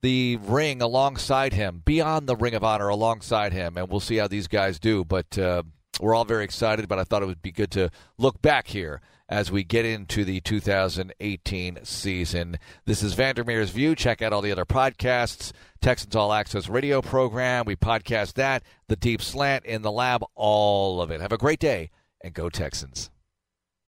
the 0.01 0.37
ring 0.37 0.81
alongside 0.81 1.53
him, 1.53 1.81
beyond 1.85 2.27
the 2.27 2.35
Ring 2.35 2.55
of 2.55 2.63
Honor 2.63 2.89
alongside 2.89 3.53
him, 3.53 3.77
and 3.77 3.87
we'll 3.89 3.99
see 3.99 4.17
how 4.17 4.27
these 4.27 4.47
guys 4.47 4.79
do. 4.79 5.05
But 5.05 5.37
uh, 5.37 5.63
we're 5.99 6.15
all 6.15 6.25
very 6.25 6.43
excited, 6.43 6.89
but 6.89 6.99
I 6.99 7.03
thought 7.03 7.23
it 7.23 7.27
would 7.27 7.41
be 7.41 7.51
good 7.51 7.71
to 7.71 7.89
look 8.17 8.41
back 8.41 8.67
here 8.67 8.99
as 9.33 9.51
we 9.51 9.63
get 9.63 9.83
into 9.83 10.23
the 10.23 10.39
2018 10.41 11.79
season. 11.83 12.55
This 12.85 13.01
is 13.01 13.15
Vandermeer's 13.15 13.71
View. 13.71 13.95
Check 13.95 14.21
out 14.21 14.31
all 14.31 14.41
the 14.41 14.51
other 14.51 14.63
podcasts. 14.63 15.51
Texans 15.81 16.15
All 16.15 16.31
Access 16.31 16.69
radio 16.69 17.01
program. 17.01 17.65
We 17.65 17.75
podcast 17.75 18.33
that, 18.33 18.61
the 18.89 18.95
deep 18.95 19.23
slant 19.23 19.65
in 19.65 19.81
the 19.81 19.91
lab, 19.91 20.23
all 20.35 21.01
of 21.01 21.09
it. 21.09 21.19
Have 21.19 21.31
a 21.31 21.37
great 21.39 21.59
day 21.59 21.89
and 22.21 22.35
go 22.35 22.47
Texans. 22.47 23.09